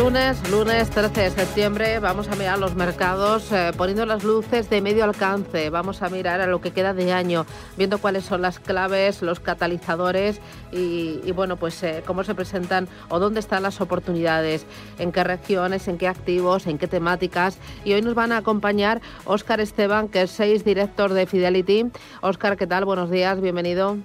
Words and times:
Lunes, 0.00 0.50
lunes 0.50 0.88
13 0.88 1.20
de 1.20 1.30
septiembre. 1.30 1.98
Vamos 1.98 2.26
a 2.28 2.34
mirar 2.34 2.58
los 2.58 2.74
mercados 2.74 3.52
eh, 3.52 3.70
poniendo 3.76 4.06
las 4.06 4.24
luces 4.24 4.70
de 4.70 4.80
medio 4.80 5.04
alcance. 5.04 5.68
Vamos 5.68 6.00
a 6.00 6.08
mirar 6.08 6.40
a 6.40 6.46
lo 6.46 6.62
que 6.62 6.70
queda 6.70 6.94
de 6.94 7.12
año, 7.12 7.44
viendo 7.76 7.98
cuáles 7.98 8.24
son 8.24 8.40
las 8.40 8.58
claves, 8.58 9.20
los 9.20 9.40
catalizadores 9.40 10.40
y, 10.72 11.20
y 11.22 11.32
bueno, 11.32 11.58
pues 11.58 11.82
eh, 11.82 12.02
cómo 12.06 12.24
se 12.24 12.34
presentan 12.34 12.88
o 13.10 13.18
dónde 13.18 13.40
están 13.40 13.62
las 13.62 13.82
oportunidades, 13.82 14.64
en 14.98 15.12
qué 15.12 15.22
regiones, 15.22 15.86
en 15.86 15.98
qué 15.98 16.08
activos, 16.08 16.66
en 16.66 16.78
qué 16.78 16.88
temáticas. 16.88 17.58
Y 17.84 17.92
hoy 17.92 18.00
nos 18.00 18.14
van 18.14 18.32
a 18.32 18.38
acompañar 18.38 19.02
Óscar 19.26 19.60
Esteban, 19.60 20.08
que 20.08 20.22
es 20.22 20.30
seis 20.30 20.64
director 20.64 21.12
de 21.12 21.26
Fidelity. 21.26 21.90
Óscar, 22.22 22.56
¿qué 22.56 22.66
tal? 22.66 22.86
Buenos 22.86 23.10
días, 23.10 23.38
bienvenido. 23.42 23.98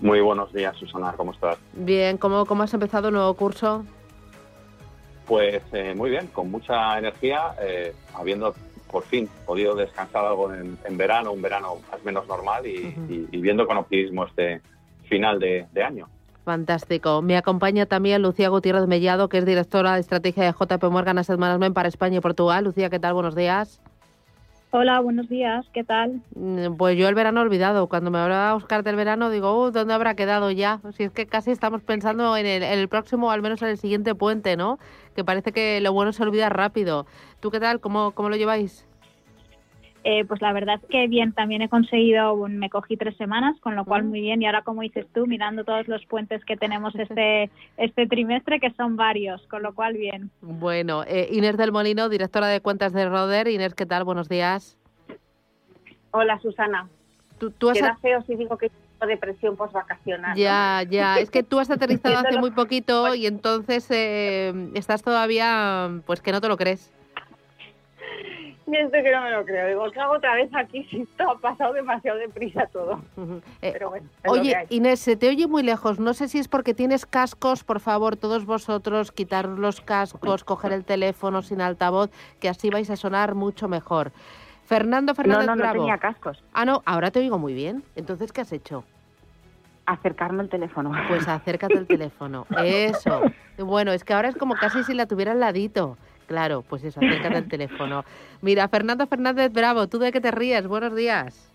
Muy 0.00 0.20
buenos 0.20 0.52
días, 0.52 0.76
Susana, 0.76 1.14
¿cómo 1.16 1.30
estás? 1.30 1.56
Bien, 1.72 2.18
¿cómo, 2.18 2.46
cómo 2.46 2.64
has 2.64 2.74
empezado 2.74 3.08
el 3.08 3.14
nuevo 3.14 3.32
curso? 3.34 3.84
Pues 5.32 5.62
eh, 5.72 5.94
muy 5.96 6.10
bien, 6.10 6.26
con 6.26 6.50
mucha 6.50 6.98
energía, 6.98 7.54
eh, 7.58 7.94
habiendo 8.12 8.54
por 8.90 9.02
fin 9.04 9.30
podido 9.46 9.74
descansar 9.74 10.26
algo 10.26 10.52
en, 10.52 10.76
en, 10.84 10.98
verano, 10.98 11.32
un 11.32 11.40
verano 11.40 11.76
más 11.90 12.04
menos 12.04 12.28
normal 12.28 12.66
y, 12.66 12.76
uh 12.76 12.90
-huh. 12.90 13.28
y, 13.32 13.38
y, 13.38 13.40
viendo 13.40 13.66
con 13.66 13.78
optimismo 13.78 14.26
este 14.26 14.60
final 15.04 15.38
de, 15.40 15.64
de, 15.72 15.82
año. 15.82 16.06
Fantástico. 16.44 17.22
Me 17.22 17.38
acompaña 17.38 17.86
también 17.86 18.20
Lucía 18.20 18.50
Gutiérrez 18.50 18.86
Mellado, 18.86 19.30
que 19.30 19.38
es 19.38 19.46
directora 19.46 19.94
de 19.94 20.00
estrategia 20.00 20.44
de 20.44 20.52
JP 20.52 20.84
Morgan 20.90 21.16
Asset 21.16 21.38
Management 21.38 21.74
para 21.74 21.88
España 21.88 22.18
y 22.18 22.20
Portugal. 22.20 22.64
Lucía, 22.64 22.90
¿qué 22.90 22.98
tal? 22.98 23.14
Buenos 23.14 23.34
días. 23.34 23.80
Hola, 24.74 25.00
buenos 25.00 25.28
días, 25.28 25.66
¿qué 25.74 25.84
tal? 25.84 26.22
Pues 26.78 26.96
yo 26.96 27.06
el 27.06 27.14
verano 27.14 27.42
olvidado. 27.42 27.88
Cuando 27.90 28.10
me 28.10 28.16
hablaba 28.16 28.54
Oscar 28.54 28.82
del 28.82 28.96
verano, 28.96 29.28
digo, 29.28 29.66
uh, 29.66 29.70
¿dónde 29.70 29.92
habrá 29.92 30.14
quedado 30.14 30.50
ya? 30.50 30.80
Si 30.96 31.02
es 31.02 31.12
que 31.12 31.26
casi 31.26 31.50
estamos 31.50 31.82
pensando 31.82 32.34
en 32.38 32.46
el, 32.46 32.62
en 32.62 32.78
el 32.78 32.88
próximo, 32.88 33.30
al 33.30 33.42
menos 33.42 33.60
en 33.60 33.68
el 33.68 33.76
siguiente 33.76 34.14
puente, 34.14 34.56
¿no? 34.56 34.78
Que 35.14 35.24
parece 35.24 35.52
que 35.52 35.82
lo 35.82 35.92
bueno 35.92 36.14
se 36.14 36.22
olvida 36.22 36.48
rápido. 36.48 37.04
¿Tú 37.40 37.50
qué 37.50 37.60
tal? 37.60 37.80
¿Cómo, 37.80 38.12
cómo 38.12 38.30
lo 38.30 38.36
lleváis? 38.36 38.86
Eh, 40.04 40.24
pues 40.24 40.40
la 40.40 40.52
verdad 40.52 40.80
es 40.82 40.88
que 40.88 41.06
bien, 41.06 41.32
también 41.32 41.62
he 41.62 41.68
conseguido, 41.68 42.36
me 42.48 42.70
cogí 42.70 42.96
tres 42.96 43.16
semanas, 43.16 43.58
con 43.60 43.76
lo 43.76 43.84
cual 43.84 44.04
muy 44.04 44.20
bien. 44.20 44.42
Y 44.42 44.46
ahora, 44.46 44.62
como 44.62 44.82
dices 44.82 45.06
tú, 45.14 45.26
mirando 45.26 45.64
todos 45.64 45.86
los 45.86 46.04
puentes 46.06 46.44
que 46.44 46.56
tenemos 46.56 46.94
este, 46.96 47.50
este 47.76 48.06
trimestre, 48.06 48.58
que 48.58 48.72
son 48.72 48.96
varios, 48.96 49.46
con 49.46 49.62
lo 49.62 49.74
cual 49.74 49.94
bien. 49.94 50.30
Bueno, 50.40 51.04
eh, 51.06 51.28
Inés 51.30 51.56
del 51.56 51.70
Molino, 51.70 52.08
directora 52.08 52.48
de 52.48 52.60
cuentas 52.60 52.92
de 52.92 53.08
Roder. 53.08 53.46
Inés, 53.46 53.74
¿qué 53.74 53.86
tal? 53.86 54.02
Buenos 54.02 54.28
días. 54.28 54.76
Hola, 56.10 56.38
Susana. 56.40 56.88
Tú, 57.38 57.50
tú 57.52 57.70
has... 57.70 57.78
Queda 57.78 57.96
feo 58.02 58.22
si 58.22 58.34
digo 58.34 58.56
que 58.58 58.70
tengo 58.70 59.06
depresión 59.06 59.56
post-vacacional. 59.56 60.36
Ya, 60.36 60.82
¿no? 60.84 60.90
ya. 60.90 61.18
Es 61.20 61.30
que 61.30 61.44
tú 61.44 61.60
has 61.60 61.70
aterrizado 61.70 62.18
hace 62.26 62.38
muy 62.38 62.50
poquito 62.50 63.14
y 63.14 63.26
entonces 63.26 63.86
eh, 63.90 64.52
estás 64.74 65.02
todavía, 65.02 65.90
pues 66.06 66.20
que 66.20 66.32
no 66.32 66.40
te 66.40 66.48
lo 66.48 66.56
crees. 66.56 66.92
Y 68.66 68.76
esto 68.76 68.92
que 68.92 69.10
no 69.10 69.22
me 69.22 69.30
lo 69.30 69.44
creo. 69.44 69.68
Digo, 69.68 69.90
¿qué 69.90 70.00
hago 70.00 70.14
otra 70.14 70.34
vez 70.34 70.50
aquí? 70.54 70.84
Si 70.90 71.02
esto 71.02 71.30
ha 71.30 71.38
pasado 71.38 71.72
demasiado 71.72 72.18
deprisa 72.18 72.66
todo. 72.66 73.00
Eh, 73.62 73.70
Pero 73.72 73.90
bueno, 73.90 74.08
oye, 74.26 74.66
Inés, 74.70 74.98
se 75.00 75.16
te 75.16 75.28
oye 75.28 75.46
muy 75.46 75.62
lejos. 75.62 76.00
No 76.00 76.14
sé 76.14 76.28
si 76.28 76.38
es 76.38 76.48
porque 76.48 76.74
tienes 76.74 77.06
cascos. 77.06 77.62
Por 77.64 77.80
favor, 77.80 78.16
todos 78.16 78.44
vosotros, 78.44 79.12
quitar 79.12 79.46
los 79.46 79.80
cascos, 79.80 80.42
coger 80.44 80.72
el 80.72 80.84
teléfono 80.84 81.42
sin 81.42 81.60
altavoz, 81.60 82.10
que 82.40 82.48
así 82.48 82.70
vais 82.70 82.90
a 82.90 82.96
sonar 82.96 83.34
mucho 83.34 83.68
mejor. 83.68 84.12
Fernando 84.64 85.14
Fernández 85.14 85.46
no, 85.46 85.56
no, 85.56 85.62
Bravo. 85.62 85.74
No, 85.76 85.80
tenía 85.82 85.98
cascos. 85.98 86.42
Ah, 86.52 86.64
no, 86.64 86.82
ahora 86.84 87.10
te 87.10 87.20
oigo 87.20 87.38
muy 87.38 87.54
bien. 87.54 87.84
Entonces, 87.94 88.32
¿qué 88.32 88.40
has 88.40 88.52
hecho? 88.52 88.84
Acercarme 89.86 90.42
al 90.42 90.48
teléfono. 90.48 90.92
Pues 91.08 91.26
acércate 91.28 91.76
al 91.78 91.86
teléfono. 91.86 92.46
Eso. 92.64 93.22
Bueno, 93.58 93.92
es 93.92 94.04
que 94.04 94.14
ahora 94.14 94.28
es 94.28 94.36
como 94.36 94.54
casi 94.54 94.82
si 94.84 94.94
la 94.94 95.06
tuviera 95.06 95.32
al 95.32 95.40
ladito. 95.40 95.98
Claro, 96.32 96.64
pues 96.66 96.82
eso, 96.82 96.98
acércate 96.98 97.36
al 97.36 97.46
teléfono. 97.46 98.06
Mira, 98.40 98.66
Fernando 98.66 99.06
Fernández 99.06 99.52
Bravo, 99.52 99.86
¿tú 99.86 99.98
de 99.98 100.10
qué 100.10 100.18
te 100.18 100.30
ríes? 100.30 100.66
Buenos 100.66 100.96
días. 100.96 101.52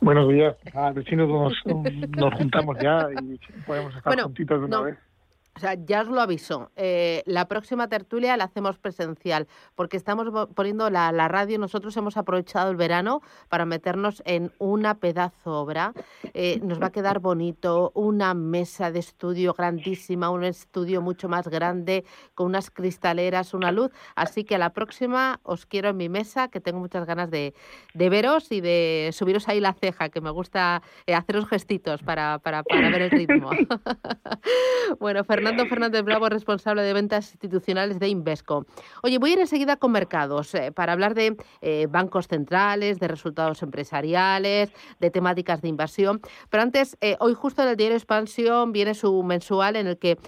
Buenos 0.00 0.30
días. 0.30 0.56
A 0.72 0.92
ver 0.92 1.04
si 1.04 1.14
nos, 1.14 1.28
nos 1.28 2.34
juntamos 2.38 2.78
ya 2.80 3.06
y 3.12 3.38
podemos 3.66 3.94
estar 3.94 4.14
bueno, 4.14 4.22
juntitos 4.22 4.60
de 4.60 4.64
una 4.64 4.76
no. 4.78 4.82
vez. 4.84 4.98
O 5.56 5.58
sea, 5.58 5.74
ya 5.74 6.02
os 6.02 6.08
lo 6.08 6.20
aviso. 6.20 6.70
Eh, 6.76 7.22
la 7.24 7.48
próxima 7.48 7.88
tertulia 7.88 8.36
la 8.36 8.44
hacemos 8.44 8.78
presencial 8.78 9.48
porque 9.74 9.96
estamos 9.96 10.28
poniendo 10.54 10.90
la, 10.90 11.12
la, 11.12 11.28
radio. 11.28 11.58
Nosotros 11.58 11.96
hemos 11.96 12.18
aprovechado 12.18 12.70
el 12.70 12.76
verano 12.76 13.22
para 13.48 13.64
meternos 13.64 14.22
en 14.26 14.52
una 14.58 14.98
pedazo 14.98 15.52
obra. 15.52 15.94
Eh, 16.34 16.60
nos 16.62 16.80
va 16.80 16.88
a 16.88 16.92
quedar 16.92 17.20
bonito, 17.20 17.90
una 17.94 18.34
mesa 18.34 18.92
de 18.92 18.98
estudio 18.98 19.54
grandísima, 19.54 20.28
un 20.28 20.44
estudio 20.44 21.00
mucho 21.00 21.26
más 21.26 21.48
grande, 21.48 22.04
con 22.34 22.48
unas 22.48 22.70
cristaleras, 22.70 23.54
una 23.54 23.72
luz. 23.72 23.90
Así 24.14 24.44
que 24.44 24.56
a 24.56 24.58
la 24.58 24.74
próxima 24.74 25.40
os 25.42 25.64
quiero 25.64 25.88
en 25.88 25.96
mi 25.96 26.10
mesa, 26.10 26.48
que 26.48 26.60
tengo 26.60 26.80
muchas 26.80 27.06
ganas 27.06 27.30
de, 27.30 27.54
de 27.94 28.10
veros 28.10 28.52
y 28.52 28.60
de 28.60 29.08
subiros 29.14 29.48
ahí 29.48 29.60
la 29.60 29.72
ceja, 29.72 30.10
que 30.10 30.20
me 30.20 30.30
gusta 30.30 30.82
eh, 31.06 31.14
haceros 31.14 31.48
gestitos 31.48 32.02
para, 32.02 32.40
para, 32.40 32.62
para 32.62 32.90
ver 32.90 33.00
el 33.02 33.10
ritmo. 33.10 33.50
bueno, 35.00 35.24
Fernando. 35.24 35.45
Fernando 35.46 35.68
Fernández 35.68 36.02
Bravo, 36.02 36.28
responsable 36.28 36.82
de 36.82 36.92
ventas 36.92 37.30
institucionales 37.30 38.00
de 38.00 38.08
Invesco. 38.08 38.66
Oye, 39.04 39.18
voy 39.18 39.30
a 39.30 39.32
ir 39.34 39.38
enseguida 39.38 39.76
con 39.76 39.92
mercados 39.92 40.52
eh, 40.56 40.72
para 40.72 40.92
hablar 40.92 41.14
de 41.14 41.36
eh, 41.60 41.86
bancos 41.88 42.26
centrales, 42.26 42.98
de 42.98 43.06
resultados 43.06 43.62
empresariales, 43.62 44.72
de 44.98 45.10
temáticas 45.12 45.62
de 45.62 45.68
inversión. 45.68 46.20
Pero 46.50 46.64
antes, 46.64 46.96
eh, 47.00 47.16
hoy 47.20 47.34
justo 47.34 47.62
en 47.62 47.68
el 47.68 47.76
diario 47.76 47.96
Expansión 47.96 48.72
viene 48.72 48.94
su 48.94 49.22
mensual 49.22 49.76
en 49.76 49.86
el 49.86 49.98
que 49.98 50.18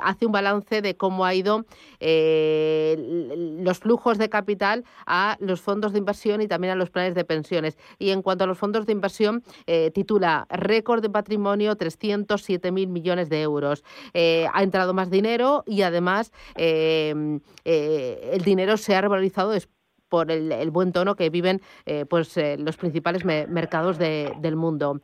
hace 0.00 0.26
un 0.26 0.32
balance 0.32 0.80
de 0.80 0.96
cómo 0.96 1.24
ha 1.24 1.34
ido 1.34 1.64
los 1.98 3.78
flujos 3.80 4.16
de 4.18 4.28
capital 4.28 4.84
a 5.06 5.36
los 5.40 5.60
fondos 5.60 5.92
de 5.92 5.98
inversión 5.98 6.40
y 6.40 6.46
también 6.46 6.72
a 6.72 6.76
los 6.76 6.90
planes 6.90 7.16
de 7.16 7.24
pensiones. 7.24 7.76
Y 7.98 8.10
en 8.10 8.22
cuanto 8.22 8.44
a 8.44 8.46
los 8.46 8.58
fondos 8.58 8.86
de 8.86 8.92
inversión, 8.92 9.42
titula 9.92 10.46
récord 10.50 11.02
de 11.02 11.10
patrimonio 11.10 11.76
307.000 11.76 12.86
millones 12.86 13.28
de 13.28 13.42
euros. 13.42 13.82
Entrado 14.68 14.92
más 14.94 15.10
dinero 15.10 15.64
y 15.66 15.82
además 15.82 16.30
eh, 16.54 17.40
eh, 17.64 18.30
el 18.32 18.42
dinero 18.42 18.76
se 18.76 18.94
ha 18.94 19.00
revalorizado 19.00 19.52
por 20.08 20.30
el, 20.30 20.70
buen 20.70 20.92
tono 20.92 21.16
que 21.16 21.30
viven 21.30 21.60
eh, 21.86 22.04
pues, 22.06 22.38
los 22.58 22.76
principales 22.76 23.24
me 23.24 23.46
mercados 23.46 23.98
de, 23.98 24.32
del 24.40 24.56
mundo. 24.56 25.00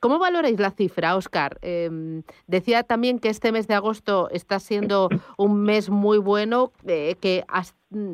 ¿Cómo 0.00 0.18
valoráis 0.18 0.58
la 0.58 0.70
cifra, 0.70 1.14
Oscar? 1.14 1.58
Eh, 1.60 2.22
decía 2.46 2.82
también 2.84 3.18
que 3.18 3.28
este 3.28 3.52
mes 3.52 3.68
de 3.68 3.74
agosto 3.74 4.30
está 4.30 4.58
siendo 4.58 5.10
un 5.36 5.62
mes 5.62 5.90
muy 5.90 6.16
bueno, 6.16 6.72
eh, 6.86 7.16
que 7.20 7.44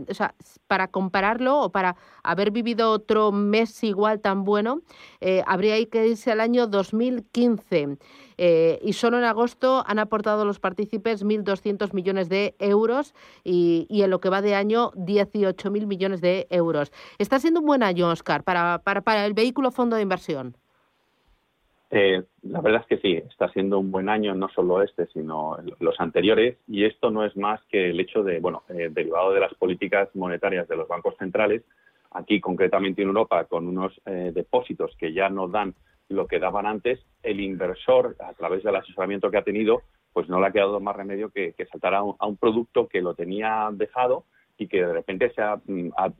o 0.09 0.15
sea, 0.15 0.35
para 0.67 0.89
compararlo 0.89 1.61
o 1.61 1.71
para 1.71 1.97
haber 2.23 2.51
vivido 2.51 2.91
otro 2.91 3.31
mes 3.31 3.85
igual 3.85 4.21
tan 4.21 4.45
bueno, 4.45 4.81
eh, 5.21 5.43
habría 5.47 5.85
que 5.87 6.09
irse 6.09 6.33
al 6.33 6.41
año 6.41 6.67
2015. 6.67 7.99
Eh, 8.39 8.81
y 8.83 8.93
solo 8.95 9.19
en 9.19 9.25
agosto 9.25 9.85
han 9.87 9.99
aportado 9.99 10.45
los 10.45 10.59
partícipes 10.59 11.25
1.200 11.25 11.93
millones 11.93 12.29
de 12.29 12.55
euros 12.59 13.15
y, 13.45 13.87
y, 13.89 14.03
en 14.03 14.11
lo 14.11 14.21
que 14.21 14.29
va 14.29 14.43
de 14.43 14.55
año 14.55 14.93
18.000 14.93 15.87
millones 15.87 16.21
de 16.21 16.47
euros. 16.51 16.91
Está 17.19 17.39
siendo 17.39 17.61
un 17.61 17.67
buen 17.67 17.83
año, 17.83 18.09
Oscar, 18.09 18.43
para, 18.45 18.83
para, 18.83 19.03
para 19.03 19.25
el 19.25 19.35
vehículo 19.35 19.71
fondo 19.71 19.97
de 19.97 20.03
inversión. 20.03 20.57
Eh, 21.91 22.23
la 22.43 22.61
verdad 22.61 22.83
es 22.83 22.87
que 22.87 22.99
sí, 22.99 23.15
está 23.15 23.49
siendo 23.51 23.79
un 23.79 23.93
buen 23.93 24.09
año, 24.09 24.35
no 24.35 24.49
solo 24.49 24.83
este, 24.83 25.07
sino 25.09 25.57
los 25.79 26.01
anteriores, 26.01 26.59
y 26.67 26.85
esto 26.85 27.11
no 27.11 27.25
es 27.25 27.37
más 27.37 27.61
que 27.67 27.91
el 27.91 28.01
hecho 28.01 28.23
de, 28.23 28.41
bueno, 28.41 28.65
eh, 28.69 28.89
derivado 28.91 29.33
de 29.33 29.41
las 29.41 29.55
políticas 29.55 30.09
monetarias 30.15 30.67
de 30.67 30.77
los 30.77 30.89
bancos 30.89 31.17
centrales, 31.19 31.63
aquí 32.11 32.41
concretamente 32.41 33.03
en 33.03 33.09
Europa, 33.09 33.45
con 33.45 33.69
unos 33.69 33.93
eh, 34.07 34.33
depósitos 34.35 34.97
que 34.99 35.13
ya 35.13 35.29
no 35.29 35.49
dan 35.49 35.75
lo 36.09 36.27
que 36.27 36.39
daban 36.39 36.67
antes, 36.67 37.01
el 37.23 37.41
inversor, 37.41 38.17
a 38.19 38.33
través 38.35 38.63
del 38.63 38.77
asesoramiento 38.77 39.31
que 39.31 39.39
ha 39.39 39.43
tenido, 39.43 39.83
pues 40.13 40.29
no 40.29 40.41
le 40.41 40.47
ha 40.47 40.53
quedado 40.53 40.81
más 40.81 40.97
remedio 40.97 41.31
que, 41.31 41.55
saltar 41.71 41.95
a 41.95 42.03
un, 42.03 42.17
a 42.19 42.27
un 42.27 42.37
producto 42.37 42.89
que 42.89 43.03
lo 43.03 43.15
tenía 43.15 43.69
dejado 43.73 44.25
y 44.57 44.69
que 44.69 44.79
de 44.79 44.93
repente 44.93 45.31
se 45.35 45.43
ha, 45.43 45.57
mm, 45.57 45.91
ha, 45.97 46.11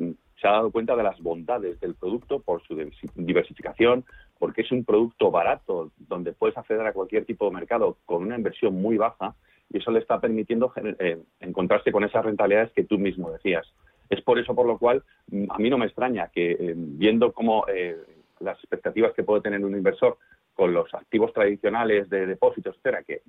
se 0.41 0.49
ha 0.49 0.53
dado 0.53 0.71
cuenta 0.71 0.97
de 0.97 1.03
las 1.03 1.21
bondades 1.21 1.81
del 1.81 1.95
producto 1.95 2.41
por 2.41 2.63
su 2.63 2.77
diversificación, 3.15 4.05
porque 4.39 4.63
es 4.63 4.73
un 4.73 4.85
producto 4.85 5.31
barato 5.31 5.91
donde 5.99 6.33
puedes 6.33 6.57
acceder 6.57 6.87
a 6.87 6.93
cualquier 6.93 7.25
tipo 7.25 7.47
de 7.47 7.55
mercado 7.55 7.97
con 8.05 8.23
una 8.23 8.37
inversión 8.37 8.75
muy 8.81 8.97
baja 8.99 9.35
y 9.71 9.79
eso 9.79 9.91
le 9.91 10.01
está 10.01 10.21
permitiendo 10.21 10.73
eh, 10.77 11.19
encontrarse 11.41 11.91
con 11.91 12.05
esas 12.05 12.25
rentabilidades 12.25 12.73
que 12.73 12.85
tú 12.85 12.99
mismo 12.99 13.31
decías. 13.31 13.67
Es 14.09 14.21
por 14.23 14.39
eso 14.39 14.55
por 14.55 14.67
lo 14.67 14.79
cual 14.79 15.03
mm, 15.31 15.51
a 15.51 15.59
mí 15.59 15.71
no 15.71 15.79
me 15.79 15.87
extraña 15.87 16.29
que 16.29 16.53
eh, 16.53 16.75
viendo 16.77 17.33
cómo 17.33 17.65
eh, 17.69 17.97
las 18.41 18.59
expectativas 18.59 19.13
que 19.15 19.25
puede 19.25 19.43
tener 19.43 19.65
un 19.65 19.77
inversor 19.77 20.19
con 20.55 20.73
los 20.73 20.93
activos 20.95 21.33
tradicionales 21.33 22.09
de 22.09 22.27
depósitos, 22.27 22.75
etcétera, 22.77 23.03
que 23.03 23.23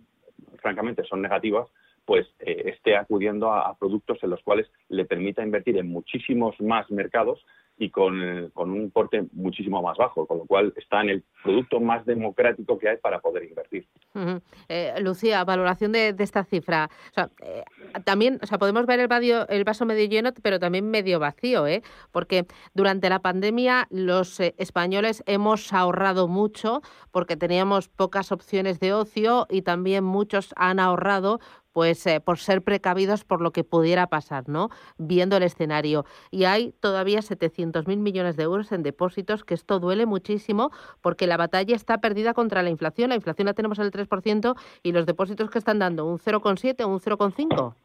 francamente 0.57 1.03
son 1.03 1.21
negativas, 1.21 1.67
pues 2.07 2.25
esté 2.39 2.95
acudiendo 2.95 3.51
a, 3.51 3.77
productos 3.77 4.17
en 4.23 4.29
los 4.29 4.41
cuales 4.41 4.65
le 4.87 5.03
permita 5.03 5.43
invertir 5.43 5.77
en 5.77 5.89
muchísimos 5.89 6.55
más 6.61 6.89
mercados 6.89 7.45
y 7.79 7.91
con, 7.91 8.51
un 8.55 8.81
importe 8.81 9.27
muchísimo 9.33 9.81
más 9.81 9.97
bajo, 9.97 10.25
con 10.25 10.39
lo 10.39 10.45
cual 10.45 10.73
está 10.75 11.01
en 11.01 11.09
el 11.09 11.23
producto 11.43 11.79
más 11.79 12.05
democrático 12.05 12.79
que 12.79 12.89
hay 12.89 12.97
para 12.97 13.19
poder 13.19 13.43
invertir. 13.43 13.87
Eh, 14.67 14.95
Lucía, 15.01 15.43
valoración 15.43 15.91
de, 15.91 16.15
esta 16.17 16.43
cifra. 16.43 16.89
Eh, 17.43 17.63
también, 18.03 18.39
o 18.41 18.47
sea, 18.47 18.57
podemos 18.57 18.87
ver 18.87 18.99
el, 18.99 19.63
vaso 19.63 19.85
medio 19.85 20.07
lleno, 20.07 20.31
pero 20.41 20.59
también 20.59 20.89
medio 20.89 21.19
vacío, 21.19 21.67
¿eh? 21.67 21.83
porque 22.11 22.47
durante 22.73 23.09
la 23.09 23.19
pandemia 23.19 23.87
los 23.91 24.39
eh, 24.39 24.55
españoles 24.57 25.23
hemos 25.27 25.71
ahorrado 25.71 26.27
mucho 26.27 26.81
porque 27.11 27.37
teníamos 27.37 27.89
pocas 27.89 28.31
opciones 28.31 28.79
de 28.79 28.93
ocio 28.93 29.45
y 29.49 29.61
también 29.61 30.03
muchos 30.03 30.53
han 30.55 30.79
ahorrado 30.79 31.39
pues 31.77 32.07
eh, 32.07 32.19
por 32.19 32.39
ser 32.39 32.63
precavidos 32.63 33.23
por 33.23 33.39
lo 33.39 33.51
que 33.51 33.63
pudiera 33.63 34.07
pasar, 34.07 34.49
¿no? 34.49 34.71
Viendo 34.97 35.37
el 35.37 35.43
escenario. 35.43 36.05
Y 36.31 36.45
hay 36.45 36.73
todavía 36.79 37.19
700.000 37.19 37.97
millones 37.97 38.35
de 38.35 38.41
euros 38.41 38.71
en 38.71 38.81
depósitos, 38.81 39.43
que 39.43 39.53
esto 39.53 39.79
duele 39.79 40.07
muchísimo 40.07 40.71
porque 41.01 41.27
la 41.27 41.37
batalla 41.37 41.75
está 41.75 41.99
perdida 41.99 42.33
contra 42.33 42.63
la 42.63 42.71
inflación. 42.71 43.09
La 43.09 43.15
inflación 43.15 43.45
la 43.45 43.53
tenemos 43.53 43.77
al 43.77 43.91
3% 43.91 44.55
y 44.81 44.91
los 44.91 45.05
depósitos 45.05 45.51
que 45.51 45.59
están 45.59 45.77
dando 45.77 46.07
un 46.07 46.17
0,7 46.17 46.83
o 46.83 46.87
un 46.87 46.99
0,5. 46.99 47.75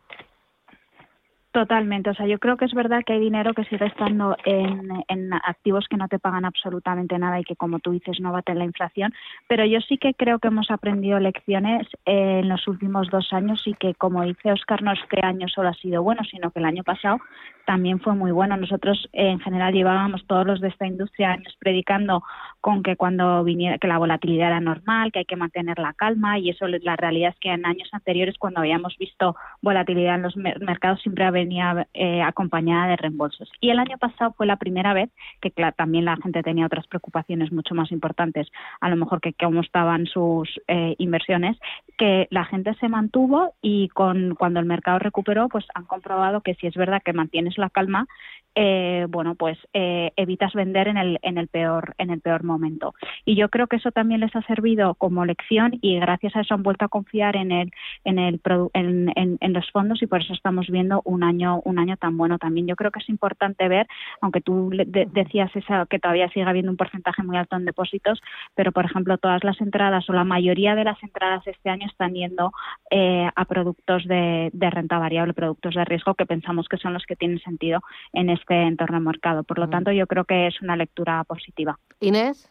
Totalmente, 1.53 2.09
o 2.09 2.15
sea, 2.15 2.27
yo 2.27 2.39
creo 2.39 2.57
que 2.57 2.65
es 2.65 2.73
verdad 2.73 3.03
que 3.05 3.13
hay 3.13 3.21
dinero 3.21 3.53
que 3.53 3.65
sigue 3.65 3.85
estando 3.85 4.35
en, 4.47 5.05
en, 5.09 5.35
activos 5.35 5.87
que 5.87 5.99
no 5.99 6.09
te 6.09 6.19
pagan 6.19 6.47
absolutamente 6.47 7.19
nada 7.19 7.39
y 7.41 7.45
que, 7.45 7.57
como 7.57 7.79
tú 7.79 7.91
dices, 7.91 8.21
no 8.21 8.33
baten 8.33 8.59
la 8.59 8.65
inflación, 8.65 9.13
pero 9.49 9.67
yo 9.67 9.83
sí 9.83 9.99
que 9.99 10.15
creo 10.15 10.39
que 10.39 10.49
hemos 10.49 10.71
aprendido 10.71 11.19
lecciones 11.21 11.87
en 12.07 12.49
los 12.49 12.67
últimos 12.69 13.11
dos 13.11 13.35
años 13.35 13.63
y 13.67 13.75
que, 13.75 13.93
como 13.95 14.23
dice 14.23 14.51
Oscar, 14.51 14.83
no 14.83 14.93
es 14.93 15.01
que 15.11 15.21
año 15.23 15.47
solo 15.47 15.69
ha 15.69 15.75
sido 15.75 16.03
bueno, 16.03 16.25
sino 16.25 16.51
que 16.53 16.61
el 16.61 16.65
año 16.65 16.85
pasado 16.85 17.19
también 17.67 18.01
fue 18.01 18.15
muy 18.15 18.31
bueno. 18.33 18.57
Nosotros, 18.57 19.09
en 19.13 19.39
general, 19.41 19.73
llevábamos 19.73 20.25
todos 20.27 20.47
los 20.47 20.61
de 20.61 20.69
esta 20.69 20.87
industria 20.87 21.33
años 21.33 21.57
predicando 21.59 22.23
con 22.61 22.83
que 22.83 22.97
cuando 22.97 23.43
viniera, 23.45 23.79
que 23.79 23.89
la 23.89 23.99
volatilidad 23.99 24.49
era 24.49 24.61
normal, 24.61 25.13
que 25.13 25.21
hay 25.21 25.25
que 25.25 25.37
mantener 25.37 25.79
la 25.79 25.93
calma 25.95 26.39
y 26.39 26.51
eso, 26.51 26.67
la 26.67 26.97
realidad 26.97 27.31
es 27.31 27.41
que 27.41 27.51
en 27.51 27.67
años 27.67 27.89
anteriores, 27.93 28.37
cuando 28.39 28.61
habíamos 28.61 28.97
visto 28.99 29.37
volatilidad 29.61 30.17
en 30.17 30.23
los 30.23 30.37
mercados, 30.37 31.01
siempre 31.03 31.31
venía 31.31 31.87
eh, 31.95 32.23
acompañada 32.23 32.89
de 32.89 32.97
reembolsos. 32.97 33.51
Y 33.61 33.71
el 33.71 33.79
año 33.79 33.99
pasado 33.99 34.33
fue 34.37 34.47
la 34.47 34.57
primera 34.57 34.93
vez 34.93 35.11
que 35.41 35.51
también 35.77 36.05
la 36.05 36.17
gente 36.17 36.43
tenía 36.43 36.67
otras 36.67 36.87
preocupaciones 36.87 37.53
mucho 37.53 37.75
más 37.75 37.91
importantes, 37.93 38.49
a 38.81 38.89
lo 38.91 38.97
mejor 38.97 39.21
que 39.21 39.33
cómo 39.33 39.61
estaban 39.61 40.07
sus 40.07 40.49
eh, 40.69 40.95
inversiones, 40.99 41.59
que 41.99 42.27
la 42.31 42.45
gente 42.45 42.75
se 42.75 42.89
mantuvo 42.89 43.55
y 43.61 43.89
con 43.89 44.35
cuando 44.35 44.61
el 44.61 44.67
mercado 44.67 44.99
recuperó, 44.99 45.49
pues 45.49 45.65
han 45.75 45.85
comprobado 45.85 46.41
que 46.41 46.55
si 46.55 46.67
es 46.67 46.75
verdad 46.75 47.03
que 47.05 47.13
la 47.59 47.71
calma, 47.71 48.07
eh, 48.55 49.07
bueno, 49.09 49.35
pues 49.35 49.59
eh, 49.73 50.13
evitas 50.17 50.53
vender 50.53 50.89
en 50.89 50.99
el, 50.99 51.19
en 51.23 51.39
el 51.39 51.49
peor 51.49 51.95
en 51.99 52.11
el 52.11 52.21
peor 52.21 52.45
momento. 52.45 52.95
Y 53.25 53.35
yo 53.35 53.49
creo 53.49 53.67
que 53.67 53.77
eso 53.77 53.93
también 53.93 54.21
les 54.21 54.35
ha 54.37 54.43
servido 54.43 54.95
como 54.95 55.25
lección 55.25 55.79
y 55.81 55.99
gracias 55.99 56.37
a 56.37 56.41
eso 56.41 56.55
han 56.55 56.63
vuelto 56.63 56.85
a 56.85 56.89
confiar 56.89 57.37
en 57.37 57.51
el 57.51 57.71
en 58.05 58.19
el 58.19 58.41
en, 58.75 59.39
en, 59.41 59.53
los 59.53 59.71
fondos 59.71 60.03
y 60.03 60.07
por 60.07 60.21
eso 60.21 60.35
estamos 60.35 60.69
viendo 60.69 61.01
un 61.05 61.23
año 61.23 61.61
un 61.65 61.79
año 61.79 61.97
tan 61.97 62.19
bueno 62.19 62.39
también. 62.39 62.67
Yo 62.67 62.77
creo 62.77 62.91
que 62.91 63.01
es 63.01 63.09
importante 63.09 63.69
ver, 63.69 63.87
aunque 64.21 64.43
tú 64.43 64.71
decías 64.73 65.55
esa, 65.57 65.87
que 65.87 65.99
todavía 65.99 66.29
sigue 66.29 66.45
habiendo 66.45 66.71
un 66.71 66.77
porcentaje 66.77 67.23
muy 67.23 67.39
alto 67.39 67.57
en 67.57 67.65
depósitos, 67.65 68.21
pero 68.55 68.73
por 68.73 68.85
ejemplo 68.85 69.17
todas 69.17 69.45
las 69.45 69.61
entradas 69.63 70.09
o 70.11 70.13
la 70.13 70.25
mayoría 70.25 70.75
de 70.75 70.85
las 70.85 71.03
entradas 71.03 71.47
este 71.47 71.71
año 71.71 71.87
están 71.87 72.13
yendo 72.13 72.53
eh, 72.91 73.31
a 73.35 73.45
productos 73.47 74.07
de, 74.07 74.51
de 74.53 74.71
renta 74.71 74.99
variable, 74.99 75.33
productos 75.33 75.75
de 75.75 75.85
riesgo 75.87 76.15
que 76.15 76.27
pensamos 76.27 76.69
que 76.69 76.77
son 76.77 76.93
los 76.93 77.07
que 77.07 77.17
tienen 77.17 77.39
sentido 77.43 77.81
en 78.13 78.31
este 78.31 78.55
entorno 78.63 78.99
de 78.99 79.07
mercado. 79.07 79.45
Por 79.45 79.59
lo 79.59 79.69
tanto, 79.69 79.93
yo 79.93 80.07
creo 80.07 80.25
que 80.25 80.47
es 80.47 80.61
una 80.63 80.77
lectura 80.77 81.25
positiva. 81.25 81.79
Inés. 82.01 82.49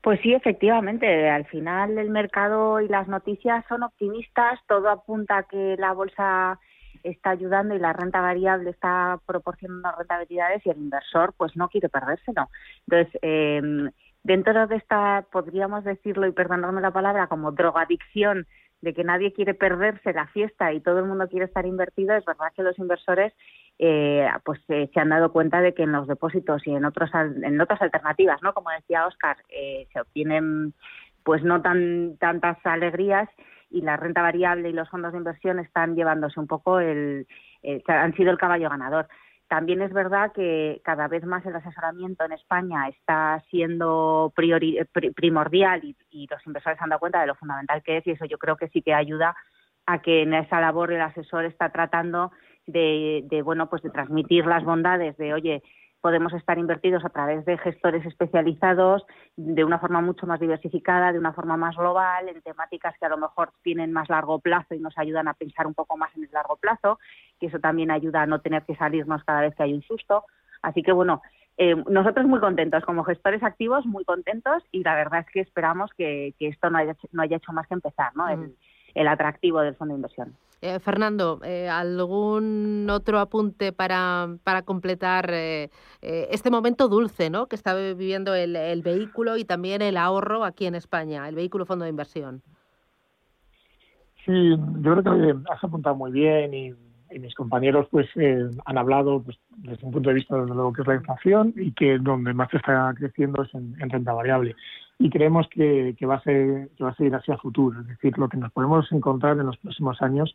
Pues 0.00 0.20
sí, 0.20 0.32
efectivamente. 0.32 1.28
Al 1.28 1.46
final 1.46 1.98
el 1.98 2.10
mercado 2.10 2.80
y 2.80 2.88
las 2.88 3.08
noticias 3.08 3.64
son 3.68 3.82
optimistas. 3.82 4.60
Todo 4.68 4.88
apunta 4.88 5.38
a 5.38 5.42
que 5.42 5.76
la 5.78 5.92
bolsa 5.92 6.60
está 7.02 7.30
ayudando 7.30 7.74
y 7.74 7.78
la 7.78 7.92
renta 7.92 8.20
variable 8.20 8.70
está 8.70 9.18
proporcionando 9.26 9.90
rentabilidades 9.98 10.64
y 10.64 10.70
el 10.70 10.78
inversor 10.78 11.34
pues 11.36 11.56
no 11.56 11.68
quiere 11.68 11.88
perdérselo. 11.88 12.48
Entonces, 12.86 13.18
eh, 13.22 13.90
dentro 14.22 14.66
de 14.66 14.76
esta, 14.76 15.24
podríamos 15.30 15.84
decirlo 15.84 16.26
y 16.26 16.32
perdonarme 16.32 16.80
la 16.80 16.90
palabra, 16.90 17.28
como 17.28 17.52
drogadicción 17.52 18.46
de 18.80 18.94
que 18.94 19.04
nadie 19.04 19.32
quiere 19.32 19.54
perderse 19.54 20.12
la 20.12 20.26
fiesta 20.28 20.72
y 20.72 20.80
todo 20.80 20.98
el 20.98 21.06
mundo 21.06 21.28
quiere 21.28 21.46
estar 21.46 21.66
invertido, 21.66 22.14
es 22.14 22.24
verdad 22.24 22.52
que 22.54 22.62
los 22.62 22.78
inversores 22.78 23.32
eh, 23.78 24.26
pues 24.44 24.60
eh, 24.68 24.88
se 24.92 25.00
han 25.00 25.10
dado 25.10 25.32
cuenta 25.32 25.60
de 25.60 25.74
que 25.74 25.82
en 25.82 25.92
los 25.92 26.06
depósitos 26.06 26.66
y 26.66 26.74
en 26.74 26.84
otros 26.84 27.10
en 27.14 27.60
otras 27.60 27.82
alternativas, 27.82 28.40
¿no? 28.42 28.54
Como 28.54 28.70
decía 28.70 29.06
Oscar, 29.06 29.36
eh, 29.50 29.86
se 29.92 30.00
obtienen 30.00 30.72
pues 31.24 31.42
no 31.42 31.60
tan 31.60 32.16
tantas 32.18 32.58
alegrías 32.64 33.28
y 33.70 33.82
la 33.82 33.96
renta 33.96 34.22
variable 34.22 34.70
y 34.70 34.72
los 34.72 34.88
fondos 34.88 35.12
de 35.12 35.18
inversión 35.18 35.58
están 35.58 35.96
llevándose 35.96 36.38
un 36.38 36.46
poco 36.46 36.78
el, 36.80 37.26
han 37.86 38.14
sido 38.14 38.30
el 38.30 38.38
caballo 38.38 38.70
ganador. 38.70 39.08
También 39.48 39.80
es 39.80 39.92
verdad 39.92 40.32
que 40.32 40.80
cada 40.84 41.06
vez 41.06 41.24
más 41.24 41.46
el 41.46 41.54
asesoramiento 41.54 42.24
en 42.24 42.32
España 42.32 42.88
está 42.88 43.42
siendo 43.48 44.32
primordial 44.34 45.84
y, 46.10 46.26
los 46.28 46.44
inversores 46.46 46.78
se 46.78 46.84
han 46.84 46.90
dado 46.90 47.00
cuenta 47.00 47.20
de 47.20 47.28
lo 47.28 47.36
fundamental 47.36 47.82
que 47.82 47.98
es 47.98 48.06
y 48.06 48.10
eso 48.12 48.24
yo 48.24 48.38
creo 48.38 48.56
que 48.56 48.68
sí 48.68 48.82
que 48.82 48.92
ayuda 48.92 49.36
a 49.86 50.02
que 50.02 50.22
en 50.22 50.34
esa 50.34 50.60
labor 50.60 50.92
el 50.92 51.00
asesor 51.00 51.44
está 51.44 51.70
tratando 51.70 52.32
de, 52.66 53.40
bueno, 53.44 53.70
pues 53.70 53.82
de 53.82 53.90
transmitir 53.90 54.46
las 54.46 54.64
bondades 54.64 55.16
de, 55.16 55.32
oye, 55.32 55.62
podemos 56.06 56.32
estar 56.34 56.56
invertidos 56.56 57.04
a 57.04 57.08
través 57.08 57.44
de 57.46 57.58
gestores 57.58 58.06
especializados 58.06 59.04
de 59.34 59.64
una 59.64 59.80
forma 59.80 60.00
mucho 60.00 60.24
más 60.24 60.38
diversificada, 60.38 61.10
de 61.10 61.18
una 61.18 61.32
forma 61.32 61.56
más 61.56 61.74
global, 61.74 62.28
en 62.28 62.40
temáticas 62.42 62.94
que 62.96 63.06
a 63.06 63.08
lo 63.08 63.16
mejor 63.16 63.50
tienen 63.64 63.92
más 63.92 64.08
largo 64.08 64.38
plazo 64.38 64.76
y 64.76 64.78
nos 64.78 64.96
ayudan 64.98 65.26
a 65.26 65.34
pensar 65.34 65.66
un 65.66 65.74
poco 65.74 65.96
más 65.96 66.16
en 66.16 66.22
el 66.22 66.30
largo 66.30 66.58
plazo, 66.58 67.00
que 67.40 67.46
eso 67.46 67.58
también 67.58 67.90
ayuda 67.90 68.22
a 68.22 68.26
no 68.26 68.40
tener 68.40 68.62
que 68.62 68.76
salirnos 68.76 69.24
cada 69.24 69.40
vez 69.40 69.56
que 69.56 69.64
hay 69.64 69.74
un 69.74 69.82
susto. 69.82 70.22
Así 70.62 70.84
que 70.84 70.92
bueno, 70.92 71.22
eh, 71.56 71.74
nosotros 71.88 72.24
muy 72.24 72.38
contentos, 72.38 72.84
como 72.84 73.02
gestores 73.02 73.42
activos, 73.42 73.84
muy 73.84 74.04
contentos 74.04 74.62
y 74.70 74.84
la 74.84 74.94
verdad 74.94 75.24
es 75.26 75.26
que 75.32 75.40
esperamos 75.40 75.90
que, 75.98 76.34
esto 76.38 76.70
no 76.70 76.78
haya, 76.78 76.96
no 77.10 77.22
haya 77.22 77.38
hecho 77.38 77.52
más 77.52 77.66
que 77.66 77.74
empezar, 77.74 78.14
¿no? 78.14 78.26
Mm. 78.28 78.52
el 78.94 79.08
atractivo 79.08 79.60
del 79.60 79.74
fondo 79.74 79.94
de 79.94 79.98
inversión. 79.98 80.36
Eh, 80.62 80.78
Fernando, 80.80 81.40
eh, 81.44 81.68
¿algún 81.68 82.88
otro 82.90 83.18
apunte 83.18 83.72
para, 83.72 84.36
para 84.42 84.62
completar 84.62 85.28
eh, 85.30 85.70
este 86.00 86.50
momento 86.50 86.88
dulce 86.88 87.28
¿no? 87.28 87.46
que 87.46 87.56
está 87.56 87.74
viviendo 87.74 88.34
el, 88.34 88.56
el, 88.56 88.80
vehículo 88.80 89.36
y 89.36 89.44
también 89.44 89.82
el 89.82 89.98
ahorro 89.98 90.44
aquí 90.44 90.64
en 90.64 90.74
España, 90.74 91.28
el 91.28 91.34
vehículo 91.34 91.66
fondo 91.66 91.84
de 91.84 91.90
inversión? 91.90 92.42
Sí, 94.24 94.56
yo 94.80 94.96
creo 94.96 95.02
que 95.04 95.52
has 95.52 95.62
apuntado 95.62 95.94
muy 95.94 96.10
bien 96.10 96.54
y, 96.54 96.74
mis 97.20 97.36
compañeros 97.36 97.86
pues 97.88 98.08
han 98.64 98.78
hablado 98.78 99.22
pues, 99.22 99.38
desde 99.58 99.86
un 99.86 99.92
punto 99.92 100.08
de 100.08 100.16
vista 100.16 100.36
de 100.36 100.52
lo 100.52 100.72
que 100.72 100.82
es 100.82 100.88
la 100.88 100.96
inflación 100.96 101.54
y 101.56 101.70
que 101.70 101.98
donde 101.98 102.34
más 102.34 102.52
está 102.52 102.92
creciendo 102.98 103.44
es 103.44 103.54
en 103.54 103.88
renta 103.88 104.12
variable 104.12 104.56
y 104.98 105.10
creemos 105.10 105.46
que, 105.48 105.94
va 106.06 106.16
a 106.16 106.22
ser, 106.22 106.70
que 106.76 106.84
va 106.84 106.90
a 106.90 106.94
seguir 106.94 107.14
así 107.14 107.30
a 107.30 107.36
futuro. 107.36 107.80
Es 107.80 107.86
decir, 107.88 108.16
lo 108.18 108.28
que 108.28 108.36
nos 108.36 108.52
podemos 108.52 108.90
encontrar 108.92 109.38
en 109.38 109.46
los 109.46 109.58
próximos 109.58 110.00
años 110.00 110.34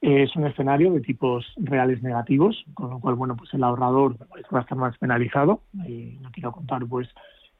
es 0.00 0.34
un 0.36 0.46
escenario 0.46 0.92
de 0.92 1.00
tipos 1.00 1.46
reales 1.56 2.02
negativos, 2.02 2.64
con 2.74 2.90
lo 2.90 3.00
cual, 3.00 3.14
bueno, 3.14 3.36
pues 3.36 3.52
el 3.54 3.62
ahorrador 3.62 4.16
va 4.52 4.58
a 4.58 4.62
estar 4.62 4.76
más 4.76 4.98
penalizado. 4.98 5.60
Y 5.86 6.18
no 6.20 6.30
quiero 6.30 6.52
contar, 6.52 6.84
pues, 6.86 7.08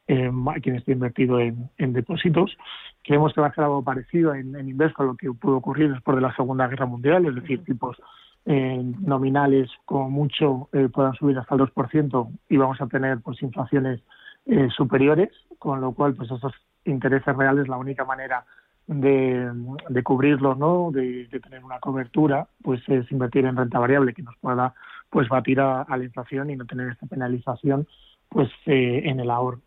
eh, 0.08 0.30
quien 0.62 0.76
esté 0.76 0.92
invertido 0.92 1.40
en, 1.40 1.70
depósitos. 1.78 2.56
Creemos 3.02 3.32
que 3.32 3.40
va 3.40 3.46
a 3.46 3.54
ser 3.54 3.64
algo 3.64 3.82
parecido 3.82 4.34
en, 4.34 4.54
en 4.54 4.68
inverso 4.68 5.02
a 5.02 5.06
lo 5.06 5.16
que 5.16 5.32
pudo 5.32 5.56
ocurrir 5.56 5.92
después 5.92 6.16
de 6.16 6.22
la 6.22 6.34
Segunda 6.34 6.68
Guerra 6.68 6.86
Mundial, 6.86 7.24
es 7.26 7.34
decir, 7.34 7.64
tipos 7.64 7.96
eh, 8.44 8.82
nominales 9.00 9.70
como 9.84 10.10
mucho 10.10 10.68
eh, 10.72 10.88
puedan 10.92 11.14
subir 11.14 11.38
hasta 11.38 11.54
el 11.54 11.60
2% 11.60 12.28
y 12.48 12.56
vamos 12.56 12.80
a 12.80 12.88
tener 12.88 13.20
pues 13.20 13.40
inflaciones 13.40 14.00
eh, 14.46 14.68
superiores, 14.76 15.30
con 15.58 15.80
lo 15.80 15.92
cual 15.92 16.14
pues 16.14 16.30
esos 16.30 16.52
intereses 16.84 17.36
reales 17.36 17.68
la 17.68 17.76
única 17.76 18.04
manera 18.04 18.44
de, 18.86 19.50
de 19.88 20.02
cubrirlos, 20.02 20.58
¿no? 20.58 20.90
De, 20.90 21.28
tener 21.42 21.64
una 21.64 21.78
cobertura, 21.78 22.48
pues 22.62 22.80
es 22.88 23.10
invertir 23.12 23.44
en 23.44 23.56
renta 23.56 23.78
variable 23.78 24.14
que 24.14 24.22
nos 24.22 24.36
pueda 24.38 24.74
pues 25.10 25.28
batir 25.28 25.60
a, 25.60 25.84
la 25.88 26.04
inflación 26.04 26.50
y 26.50 26.56
no 26.56 26.64
tener 26.64 26.88
esta 26.88 27.06
penalización 27.06 27.86
pues 28.28 28.48
eh, 28.66 29.02
en 29.04 29.20
el 29.20 29.30
ahorro. 29.30 29.60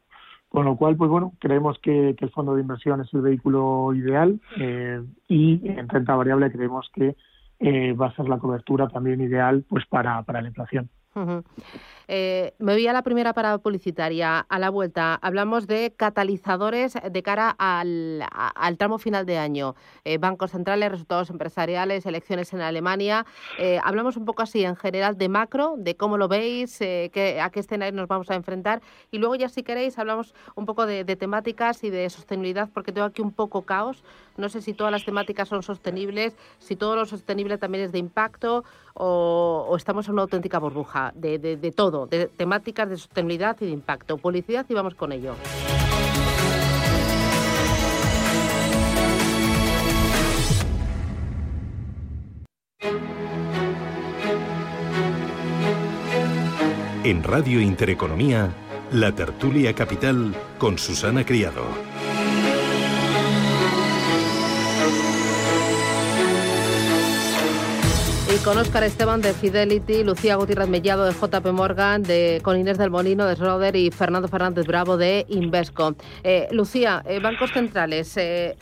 Con 0.49 0.65
lo 0.65 0.75
cual, 0.75 0.95
pues 0.95 1.09
bueno, 1.09 1.33
creemos 1.39 1.77
que, 1.79 2.15
el 2.17 2.29
fondo 2.31 2.55
de 2.55 2.61
inversión 2.61 3.01
es 3.01 3.13
el 3.13 3.21
vehículo 3.21 3.93
ideal 3.93 4.39
eh, 4.57 5.01
y 5.27 5.61
en 5.67 5.89
renta 5.89 6.15
variable 6.15 6.51
creemos 6.51 6.89
que 6.93 7.15
eh, 7.59 7.93
va 7.93 8.07
a 8.07 8.15
ser 8.15 8.27
la 8.27 8.39
cobertura 8.39 8.87
también 8.87 9.21
ideal 9.21 9.63
pues 9.67 9.85
para, 9.85 10.23
para 10.23 10.41
la 10.41 10.47
inflación. 10.47 10.89
Eh, 12.07 12.53
me 12.59 12.73
voy 12.73 12.85
a 12.87 12.93
la 12.93 13.01
primera 13.01 13.33
parada 13.33 13.57
publicitaria. 13.57 14.39
A 14.39 14.59
la 14.59 14.69
vuelta 14.69 15.15
hablamos 15.15 15.67
de 15.67 15.93
catalizadores 15.95 16.93
de 17.09 17.23
cara 17.23 17.55
al, 17.57 18.27
tramo 18.77 18.97
final 18.97 19.25
de 19.25 19.37
año. 19.37 19.75
Eh, 20.03 20.17
bancos 20.17 20.51
centrales, 20.51 20.91
resultados 20.91 21.29
empresariales, 21.29 22.05
elecciones 22.05 22.53
en 22.53 22.61
Alemania. 22.61 23.25
Eh, 23.57 23.79
hablamos 23.83 24.17
un 24.17 24.25
poco 24.25 24.43
así 24.43 24.63
en 24.63 24.75
general 24.75 25.17
de 25.17 25.29
macro, 25.29 25.75
de 25.77 25.95
cómo 25.95 26.17
lo 26.17 26.27
veis, 26.27 26.77
qué, 26.77 27.39
a 27.41 27.49
qué 27.49 27.59
escenario 27.59 27.93
nos 27.99 28.07
vamos 28.07 28.29
a 28.29 28.35
enfrentar. 28.35 28.81
Y 29.11 29.17
luego 29.17 29.35
ya 29.35 29.49
si 29.49 29.63
queréis 29.63 29.97
hablamos 29.97 30.33
un 30.55 30.65
poco 30.65 30.85
de, 30.85 31.03
temáticas 31.15 31.83
y 31.83 31.89
de 31.89 32.09
sostenibilidad, 32.09 32.69
porque 32.73 32.91
tengo 32.91 33.07
aquí 33.07 33.21
un 33.21 33.31
poco 33.31 33.63
caos. 33.63 34.03
No 34.37 34.49
sé 34.49 34.61
si 34.61 34.73
todas 34.73 34.91
las 34.91 35.05
temáticas 35.05 35.47
son 35.47 35.63
sostenibles, 35.63 36.35
si 36.59 36.75
todo 36.75 36.95
lo 36.95 37.05
sostenible 37.05 37.57
también 37.57 37.85
es 37.85 37.91
de 37.91 37.99
impacto 37.99 38.63
o, 38.95 39.75
estamos 39.77 40.07
en 40.07 40.13
una 40.13 40.23
auténtica 40.23 40.59
burbuja 40.59 41.11
de, 41.15 41.37
de 41.37 41.71
todo 41.71 42.07
de 42.07 42.27
temáticas 42.27 42.89
de 42.89 42.97
sostenibilidad 42.97 43.57
y 43.61 43.65
de 43.65 43.71
impacto. 43.71 44.17
Publicidad 44.17 44.65
y 44.69 44.73
vamos 44.73 44.95
con 44.95 45.11
ello. 45.11 45.35
En 57.03 57.21
Radio 57.21 57.61
Intereconomía, 57.61 58.49
la 58.91 59.11
tertulia 59.11 59.75
capital 59.75 60.33
con 60.57 60.79
Susana 60.79 61.23
Criado. 61.23 61.94
Con 68.43 68.57
Óscar 68.57 68.83
Esteban 68.83 69.21
de 69.21 69.33
Fidelity, 69.33 70.03
Lucía 70.03 70.35
Gutiérrez 70.35 70.67
Mellado 70.67 71.05
de 71.05 71.13
JP 71.13 71.45
Morgan, 71.53 72.01
de, 72.01 72.41
con 72.43 72.57
Inés 72.57 72.77
del 72.77 72.89
Molino 72.89 73.25
de 73.25 73.35
Schroeder 73.35 73.75
y 73.75 73.91
Fernando 73.91 74.27
Fernández 74.27 74.65
Bravo 74.65 74.97
de 74.97 75.25
Invesco. 75.29 75.95
Eh, 76.23 76.47
Lucía, 76.51 77.03
eh, 77.05 77.19
bancos 77.19 77.51
centrales, 77.51 78.17
eh, 78.17 78.55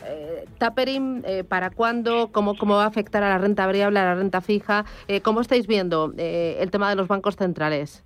tapering, 0.58 1.24
¿para 1.48 1.70
cuándo? 1.70 2.30
¿Cómo, 2.30 2.56
¿Cómo 2.56 2.74
va 2.76 2.84
a 2.84 2.88
afectar 2.88 3.22
a 3.22 3.30
la 3.30 3.38
renta 3.38 3.66
variable, 3.66 3.98
a 3.98 4.04
la 4.04 4.14
renta 4.14 4.40
fija? 4.40 4.84
¿Cómo 5.22 5.40
estáis 5.40 5.66
viendo 5.66 6.12
el 6.16 6.70
tema 6.70 6.90
de 6.90 6.96
los 6.96 7.08
bancos 7.08 7.36
centrales? 7.36 8.04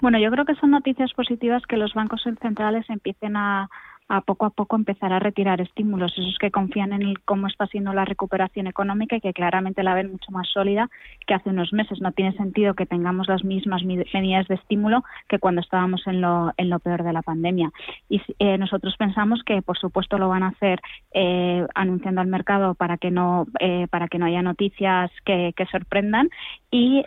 Bueno, 0.00 0.18
yo 0.18 0.30
creo 0.30 0.44
que 0.44 0.54
son 0.56 0.70
noticias 0.70 1.12
positivas 1.14 1.62
que 1.66 1.76
los 1.76 1.92
bancos 1.94 2.22
centrales 2.22 2.88
empiecen 2.88 3.36
a 3.36 3.68
a 4.08 4.20
poco 4.20 4.44
a 4.46 4.50
poco 4.50 4.76
empezar 4.76 5.12
a 5.12 5.18
retirar 5.18 5.60
estímulos, 5.60 6.12
esos 6.12 6.36
que 6.38 6.50
confían 6.50 6.92
en 6.92 7.02
el, 7.02 7.20
cómo 7.22 7.46
está 7.46 7.66
siendo 7.66 7.92
la 7.92 8.04
recuperación 8.04 8.66
económica 8.66 9.16
y 9.16 9.20
que 9.20 9.32
claramente 9.32 9.82
la 9.82 9.94
ven 9.94 10.12
mucho 10.12 10.30
más 10.30 10.48
sólida 10.48 10.90
que 11.26 11.34
hace 11.34 11.50
unos 11.50 11.72
meses. 11.72 12.00
No 12.00 12.12
tiene 12.12 12.36
sentido 12.36 12.74
que 12.74 12.86
tengamos 12.86 13.28
las 13.28 13.44
mismas 13.44 13.82
medidas 13.84 14.46
de 14.48 14.56
estímulo 14.56 15.04
que 15.28 15.38
cuando 15.38 15.62
estábamos 15.62 16.06
en 16.06 16.20
lo, 16.20 16.52
en 16.56 16.68
lo 16.68 16.80
peor 16.80 17.02
de 17.02 17.12
la 17.12 17.22
pandemia. 17.22 17.70
Y 18.08 18.20
eh, 18.38 18.58
nosotros 18.58 18.94
pensamos 18.98 19.42
que, 19.44 19.62
por 19.62 19.78
supuesto, 19.78 20.18
lo 20.18 20.28
van 20.28 20.42
a 20.42 20.48
hacer 20.48 20.80
eh, 21.12 21.66
anunciando 21.74 22.20
al 22.20 22.26
mercado 22.26 22.74
para 22.74 22.98
que 22.98 23.10
no 23.10 23.46
eh, 23.60 23.86
para 23.90 24.08
que 24.08 24.18
no 24.18 24.26
haya 24.26 24.42
noticias 24.42 25.10
que, 25.24 25.52
sorprendan 25.70 26.28
y 26.70 27.02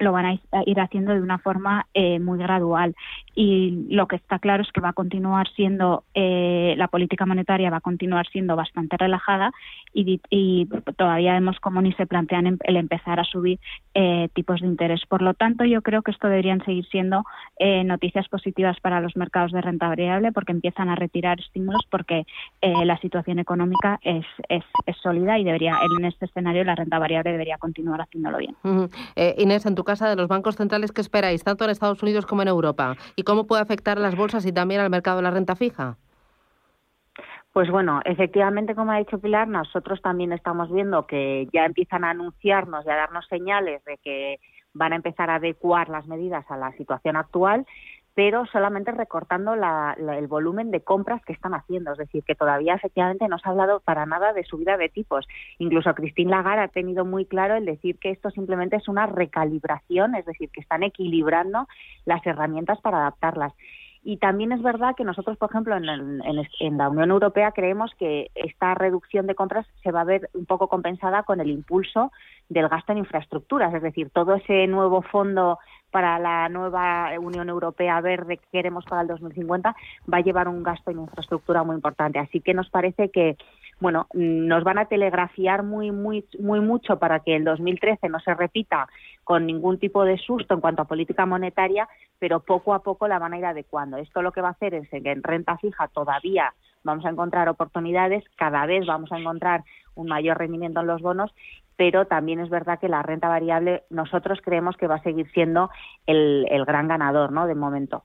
lo 0.00 0.12
van 0.12 0.26
a 0.26 0.62
ir 0.66 0.80
haciendo 0.80 1.14
de 1.14 1.22
una 1.22 1.38
forma 1.38 1.86
muy 2.20 2.38
gradual. 2.38 2.94
Y 3.34 3.86
lo 3.88 4.06
que 4.06 4.16
está 4.16 4.38
claro 4.38 4.62
es 4.62 4.70
que 4.70 4.80
va 4.80 4.90
a 4.90 4.92
continuar 4.92 5.48
siendo 5.54 6.04
eh, 6.14 6.35
la 6.76 6.88
política 6.88 7.26
monetaria 7.26 7.70
va 7.70 7.78
a 7.78 7.80
continuar 7.80 8.26
siendo 8.28 8.56
bastante 8.56 8.96
relajada 8.96 9.52
y, 9.92 10.66
todavía 10.96 11.34
vemos 11.34 11.58
cómo 11.60 11.80
ni 11.82 11.92
se 11.92 12.06
plantean 12.06 12.46
em, 12.46 12.58
el 12.64 12.76
empezar 12.76 13.20
a 13.20 13.24
subir 13.24 13.58
eh, 13.94 14.28
tipos 14.34 14.60
de 14.60 14.66
interés. 14.66 15.02
Por 15.08 15.22
lo 15.22 15.34
tanto, 15.34 15.64
yo 15.64 15.82
creo 15.82 16.02
que 16.02 16.10
esto 16.10 16.28
deberían 16.28 16.64
seguir 16.64 16.86
siendo 16.86 17.24
eh, 17.58 17.84
noticias 17.84 18.28
positivas 18.28 18.78
para 18.80 19.00
los 19.00 19.16
mercados 19.16 19.52
de 19.52 19.60
renta 19.60 19.88
variable 19.88 20.32
porque 20.32 20.52
empiezan 20.52 20.88
a 20.88 20.94
retirar 20.94 21.40
estímulos 21.40 21.82
porque 21.90 22.24
la 22.62 22.98
situación 22.98 23.38
económica 23.38 23.98
es, 24.02 24.24
es, 24.48 24.64
sólida 25.02 25.38
y 25.38 25.44
debería 25.44 25.78
en 25.98 26.04
este 26.04 26.26
escenario 26.26 26.64
la 26.64 26.74
renta 26.74 26.98
variable 26.98 27.32
debería 27.32 27.58
continuar 27.58 28.00
haciéndolo 28.00 28.38
bien. 28.38 28.56
Inés, 29.36 29.66
en 29.66 29.74
tu 29.74 29.84
casa 29.84 30.08
de 30.08 30.16
los 30.16 30.28
bancos 30.28 30.56
centrales, 30.56 30.92
¿qué 30.92 31.00
esperáis, 31.00 31.44
tanto 31.44 31.64
en 31.64 31.70
Estados 31.70 32.02
Unidos 32.02 32.26
como 32.26 32.42
en 32.42 32.48
Europa? 32.48 32.96
¿Y 33.14 33.22
cómo 33.22 33.46
puede 33.46 33.62
afectar 33.62 33.98
a 33.98 34.00
las 34.00 34.16
bolsas 34.16 34.44
y 34.46 34.52
también 34.52 34.80
al 34.80 34.90
mercado 34.90 35.18
de 35.18 35.22
la 35.22 35.30
renta 35.30 35.56
fija? 35.56 35.96
Pues 37.56 37.70
bueno, 37.70 38.02
efectivamente, 38.04 38.74
como 38.74 38.92
ha 38.92 38.98
dicho 38.98 39.18
Pilar, 39.18 39.48
nosotros 39.48 40.02
también 40.02 40.30
estamos 40.30 40.70
viendo 40.70 41.06
que 41.06 41.48
ya 41.54 41.64
empiezan 41.64 42.04
a 42.04 42.10
anunciarnos 42.10 42.84
y 42.84 42.90
a 42.90 42.96
darnos 42.96 43.26
señales 43.28 43.82
de 43.86 43.96
que 43.96 44.40
van 44.74 44.92
a 44.92 44.96
empezar 44.96 45.30
a 45.30 45.36
adecuar 45.36 45.88
las 45.88 46.06
medidas 46.06 46.44
a 46.50 46.58
la 46.58 46.72
situación 46.72 47.16
actual, 47.16 47.64
pero 48.14 48.44
solamente 48.44 48.92
recortando 48.92 49.54
el 49.54 50.26
volumen 50.26 50.70
de 50.70 50.82
compras 50.82 51.24
que 51.24 51.32
están 51.32 51.54
haciendo. 51.54 51.92
Es 51.92 51.98
decir, 51.98 52.24
que 52.24 52.34
todavía 52.34 52.74
efectivamente 52.74 53.26
no 53.26 53.38
se 53.38 53.48
ha 53.48 53.52
hablado 53.52 53.80
para 53.80 54.04
nada 54.04 54.34
de 54.34 54.44
subida 54.44 54.76
de 54.76 54.90
tipos. 54.90 55.26
Incluso 55.56 55.94
Christine 55.94 56.32
Lagarde 56.32 56.64
ha 56.64 56.68
tenido 56.68 57.06
muy 57.06 57.24
claro 57.24 57.54
el 57.54 57.64
decir 57.64 57.98
que 57.98 58.10
esto 58.10 58.28
simplemente 58.28 58.76
es 58.76 58.86
una 58.86 59.06
recalibración, 59.06 60.14
es 60.14 60.26
decir, 60.26 60.50
que 60.50 60.60
están 60.60 60.82
equilibrando 60.82 61.66
las 62.04 62.20
herramientas 62.26 62.78
para 62.82 62.98
adaptarlas. 62.98 63.54
Y 64.08 64.18
también 64.18 64.52
es 64.52 64.62
verdad 64.62 64.94
que 64.96 65.02
nosotros, 65.02 65.36
por 65.36 65.50
ejemplo, 65.50 65.76
en, 65.76 66.78
la 66.78 66.88
Unión 66.88 67.10
Europea 67.10 67.50
creemos 67.50 67.90
que 67.98 68.30
esta 68.36 68.72
reducción 68.72 69.26
de 69.26 69.34
compras 69.34 69.66
se 69.82 69.90
va 69.90 70.02
a 70.02 70.04
ver 70.04 70.30
un 70.32 70.46
poco 70.46 70.68
compensada 70.68 71.24
con 71.24 71.40
el 71.40 71.50
impulso 71.50 72.12
del 72.48 72.68
gasto 72.68 72.92
en 72.92 72.98
infraestructuras, 72.98 73.74
es 73.74 73.82
decir, 73.82 74.10
todo 74.10 74.36
ese 74.36 74.68
nuevo 74.68 75.02
fondo 75.02 75.58
para 75.90 76.20
la 76.20 76.48
nueva 76.48 77.10
Unión 77.18 77.48
Europea 77.48 78.00
Verde 78.00 78.36
que 78.36 78.46
queremos 78.52 78.84
para 78.84 79.02
el 79.02 79.08
2050 79.08 79.74
va 80.12 80.18
a 80.18 80.20
llevar 80.20 80.46
un 80.46 80.62
gasto 80.62 80.92
en 80.92 81.00
infraestructura 81.00 81.64
muy 81.64 81.74
importante. 81.74 82.20
Así 82.20 82.40
que 82.40 82.54
nos 82.54 82.70
parece 82.70 83.10
que 83.10 83.36
bueno, 83.78 84.06
nos 84.14 84.64
van 84.64 84.78
a 84.78 84.86
telegrafiar 84.86 85.62
muy, 85.62 85.90
muy, 85.90 86.24
muy 86.38 86.60
mucho 86.60 86.98
para 86.98 87.20
que 87.20 87.36
el 87.36 87.44
2013 87.44 88.08
no 88.08 88.20
se 88.20 88.34
repita 88.34 88.88
con 89.22 89.46
ningún 89.46 89.78
tipo 89.78 90.04
de 90.04 90.16
susto 90.16 90.54
en 90.54 90.60
cuanto 90.60 90.82
a 90.82 90.86
política 90.86 91.26
monetaria, 91.26 91.88
pero 92.18 92.40
poco 92.40 92.72
a 92.72 92.82
poco 92.82 93.06
la 93.06 93.18
van 93.18 93.34
a 93.34 93.38
ir 93.38 93.44
adecuando. 93.44 93.98
Esto 93.98 94.22
lo 94.22 94.32
que 94.32 94.40
va 94.40 94.48
a 94.48 94.52
hacer 94.52 94.74
es 94.74 94.88
que 94.88 95.10
en 95.10 95.22
renta 95.22 95.58
fija 95.58 95.88
todavía 95.88 96.54
vamos 96.84 97.04
a 97.04 97.10
encontrar 97.10 97.48
oportunidades, 97.48 98.24
cada 98.36 98.64
vez 98.64 98.86
vamos 98.86 99.12
a 99.12 99.18
encontrar 99.18 99.64
un 99.94 100.08
mayor 100.08 100.38
rendimiento 100.38 100.80
en 100.80 100.86
los 100.86 101.02
bonos, 101.02 101.34
pero 101.76 102.06
también 102.06 102.40
es 102.40 102.48
verdad 102.48 102.78
que 102.78 102.88
la 102.88 103.02
renta 103.02 103.28
variable 103.28 103.82
nosotros 103.90 104.40
creemos 104.42 104.76
que 104.76 104.86
va 104.86 104.96
a 104.96 105.02
seguir 105.02 105.30
siendo 105.32 105.70
el, 106.06 106.46
gran 106.66 106.88
ganador, 106.88 107.32
¿no? 107.32 107.46
De 107.46 107.54
momento. 107.54 108.04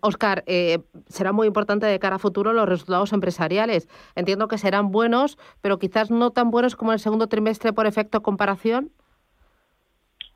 Oscar, 0.00 0.44
eh, 0.46 0.74
eh, 0.74 0.78
será 1.06 1.32
muy 1.32 1.46
importante 1.46 1.86
de 1.86 1.98
cara 1.98 2.16
a 2.16 2.18
futuro 2.18 2.52
los 2.52 2.68
resultados 2.68 3.12
empresariales. 3.12 3.88
Entiendo 4.14 4.48
que 4.48 4.58
serán 4.58 4.90
buenos, 4.90 5.38
pero 5.60 5.78
quizás 5.78 6.10
no 6.10 6.30
tan 6.30 6.50
buenos 6.50 6.76
como 6.76 6.92
el 6.92 6.98
segundo 6.98 7.26
trimestre 7.26 7.72
por 7.72 7.86
efecto 7.86 8.22
comparación. 8.22 8.90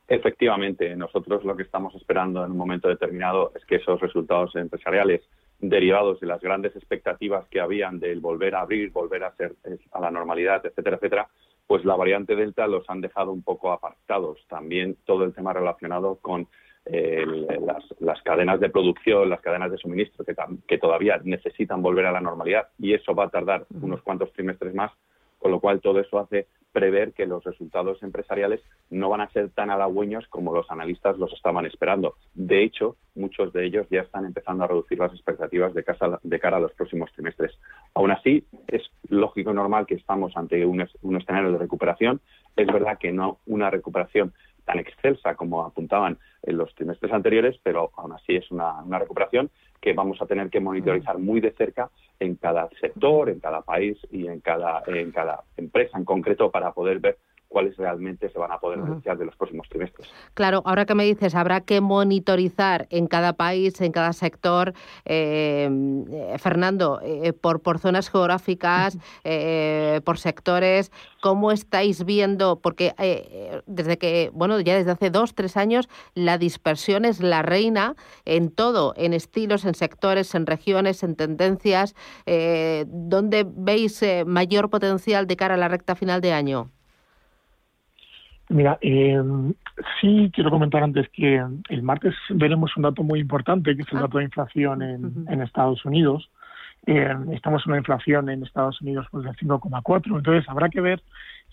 Efectivamente, 0.07 0.95
nosotros 0.97 1.45
lo 1.45 1.57
que 1.57 1.63
estamos 1.63 1.95
esperando 1.95 2.45
en 2.45 2.53
un 2.53 2.59
momento 2.59 2.89
determinado 2.89 3.53
es 3.55 3.65
que 3.65 3.77
esos 3.77 4.01
resultados 4.01 4.55
empresariales 4.55 5.23
derivados 5.61 6.21
de 6.21 6.27
las 6.27 6.43
grandes 6.43 6.77
expectativas 6.77 7.49
que 7.49 7.61
habían 7.61 7.99
del 7.99 8.21
volver 8.21 8.55
a 8.55 8.61
abrir, 8.61 8.91
volver 8.91 9.25
a 9.25 9.35
ser 9.35 9.55
eh, 9.65 9.79
a 9.93 10.01
la 10.01 10.11
normalidad, 10.11 10.65
etcétera, 10.67 10.97
etcétera, 10.97 11.29
pues 11.67 11.85
la 11.87 11.97
variante 11.97 12.37
Delta 12.37 12.67
los 12.67 12.89
han 12.91 13.01
dejado 13.01 13.33
un 13.33 13.43
poco 13.43 13.73
apartados. 13.73 14.45
También 14.49 14.97
todo 15.07 15.25
el 15.25 15.33
tema 15.33 15.55
relacionado 15.55 16.17
con 16.17 16.49
las, 16.87 18.23
cadenas 18.23 18.61
de 18.61 18.69
producción, 18.69 19.31
las 19.31 19.41
cadenas 19.41 19.71
de 19.71 19.79
suministro 19.79 20.25
que, 20.25 20.35
que 20.67 20.79
todavía 20.79 21.21
necesitan 21.25 21.83
volver 21.83 22.07
a 22.07 22.13
la 22.13 22.21
normalidad 22.21 22.69
y 22.79 22.93
eso 22.93 23.15
va 23.15 23.25
a 23.25 23.31
tardar 23.31 23.67
unos 23.81 24.03
cuantos 24.03 24.33
trimestres 24.33 24.75
más, 24.75 24.93
con 25.39 25.51
lo 25.51 25.61
cual 25.61 25.81
todo 25.81 26.01
eso 26.01 26.19
hace 26.19 26.47
prever 26.75 27.13
que 27.13 27.25
los 27.25 27.43
resultados 27.45 28.03
empresariales 28.03 28.61
no 28.91 29.09
van 29.09 29.21
a 29.21 29.31
ser 29.31 29.49
tan 29.51 29.71
halagüeños 29.71 30.27
como 30.27 30.53
los 30.53 30.69
analistas 30.71 31.17
los 31.19 31.33
estaban 31.33 31.65
esperando. 31.67 32.17
De 32.35 32.65
hecho, 32.65 32.97
muchos 33.15 33.53
de 33.53 33.65
ellos 33.65 33.87
ya 33.91 34.01
están 34.01 34.27
empezando 34.27 34.65
a 34.65 34.67
reducir 34.67 34.99
las 34.99 35.13
expectativas 35.13 35.73
de, 35.73 35.85
de 36.23 36.41
cara 36.41 36.57
a 36.57 36.61
los 36.61 36.73
próximos 36.73 37.13
trimestres. 37.13 37.53
Aún 37.95 38.11
así, 38.11 38.45
es 38.67 38.83
lógico 39.09 39.53
y 39.53 39.55
normal 39.55 39.87
que 39.87 39.95
estamos 39.95 40.37
ante 40.37 40.67
un, 40.67 40.85
un 41.03 41.17
escenario 41.17 41.53
de 41.53 41.59
recuperación. 41.59 42.21
Es 42.57 42.67
verdad 42.67 42.99
que 42.99 43.13
no 43.13 43.39
una 43.47 43.71
recuperación 43.71 44.33
tan 44.65 44.81
excelsa 44.81 45.37
como 45.37 45.65
apuntaban 45.65 46.19
en 46.47 46.57
los 46.57 46.75
trimestres 46.75 47.13
anteriores, 47.13 47.59
pero 47.63 47.91
aún 47.97 48.13
así 48.13 48.37
es 48.37 48.51
una, 48.51 48.83
recuperación 48.99 49.51
que 49.81 49.93
vamos 49.93 50.21
a 50.21 50.27
tener 50.27 50.51
que 50.51 50.61
monitorizar 50.61 51.19
muy 51.19 51.41
de 51.41 51.53
cerca 51.53 51.91
en 52.21 52.37
cada 52.37 52.69
sector, 52.81 53.29
en 53.29 53.41
cada 53.41 53.63
país 53.63 53.99
y 54.11 54.27
en 54.27 54.41
cada, 54.41 54.83
en 54.87 55.11
cada 55.11 55.45
empresa 55.57 55.99
en 55.99 56.05
concreto 56.05 56.51
para 56.51 56.73
poder 56.73 57.01
ver 57.01 57.19
cuáles 57.55 57.77
realmente 57.77 58.29
se 58.29 58.37
van 58.37 58.51
a 58.51 58.59
poder 58.59 58.81
beneficiar 58.81 59.17
de 59.17 59.27
los 59.27 59.37
próximos 59.37 59.69
trimestres. 59.69 60.09
Claro, 60.35 60.63
ahora 60.65 60.87
que 60.87 60.97
me 60.97 61.05
dices, 61.05 61.37
habrá 61.37 61.61
que 61.61 61.81
monitorizar 61.81 62.89
en 62.91 63.07
cada 63.07 63.35
país, 63.35 63.81
en 63.81 63.93
cada 63.93 64.13
sector, 64.13 64.75
eh, 65.05 65.71
eh, 66.11 66.37
Fernando, 66.39 67.01
eh, 67.01 67.33
por, 67.33 67.63
por 67.63 67.79
zonas 67.79 68.11
geográficas, 68.11 68.99
por 70.05 70.19
sectores, 70.19 70.91
¿cómo 71.23 71.53
estáis 71.53 72.05
viendo? 72.05 72.59
Porque 72.59 72.93
desde 73.67 73.99
que, 73.99 74.31
bueno, 74.35 74.59
ya 74.59 74.75
desde 74.75 74.91
hace 74.91 75.11
dos, 75.11 75.37
tres 75.37 75.57
años, 75.57 75.89
la 76.15 76.39
dispersión 76.39 77.05
es 77.05 77.21
la 77.21 77.43
reina 77.43 77.95
en 78.25 78.51
todo, 78.51 78.95
en 78.97 79.15
estilos, 79.15 79.65
en 79.65 79.75
sectores, 79.75 80.35
en 80.35 80.47
regiones, 80.47 81.05
en 81.05 81.15
tendencias. 81.15 81.95
¿Dónde 82.87 83.47
veis 83.49 84.05
mayor 84.27 84.71
potencial 84.71 85.29
de 85.29 85.37
cara 85.37 85.55
a 85.55 85.59
la 85.59 85.69
recta 85.69 85.95
final 85.95 86.21
de 86.21 86.33
año? 86.33 86.74
Mira, 88.51 88.79
eh, 88.83 89.23
sí 90.01 90.31
quiero 90.35 90.51
comentar 90.51 90.83
antes 90.83 91.09
que 91.11 91.43
el 91.69 91.83
martes 91.83 92.15
veremos 92.29 92.77
un 92.77 92.83
dato 92.83 93.03
muy 93.03 93.21
importante, 93.21 93.75
que 93.75 93.83
es 93.83 93.93
el 93.93 93.99
ah. 93.99 94.03
dato 94.03 94.19
de 94.19 94.25
inflación 94.25 94.83
en, 94.83 95.41
Estados 95.41 95.85
Unidos. 95.85 96.31
Eh, 96.87 97.15
estamos 97.33 97.63
en 97.65 97.73
una 97.73 97.79
inflación 97.79 98.29
en 98.29 98.43
Estados 98.43 98.81
Unidos 98.83 99.07
pues, 99.11 99.25
del 99.25 99.37
5,4, 99.37 100.17
entonces 100.19 100.49
habrá 100.49 100.69
que 100.69 100.83
ver 100.83 101.03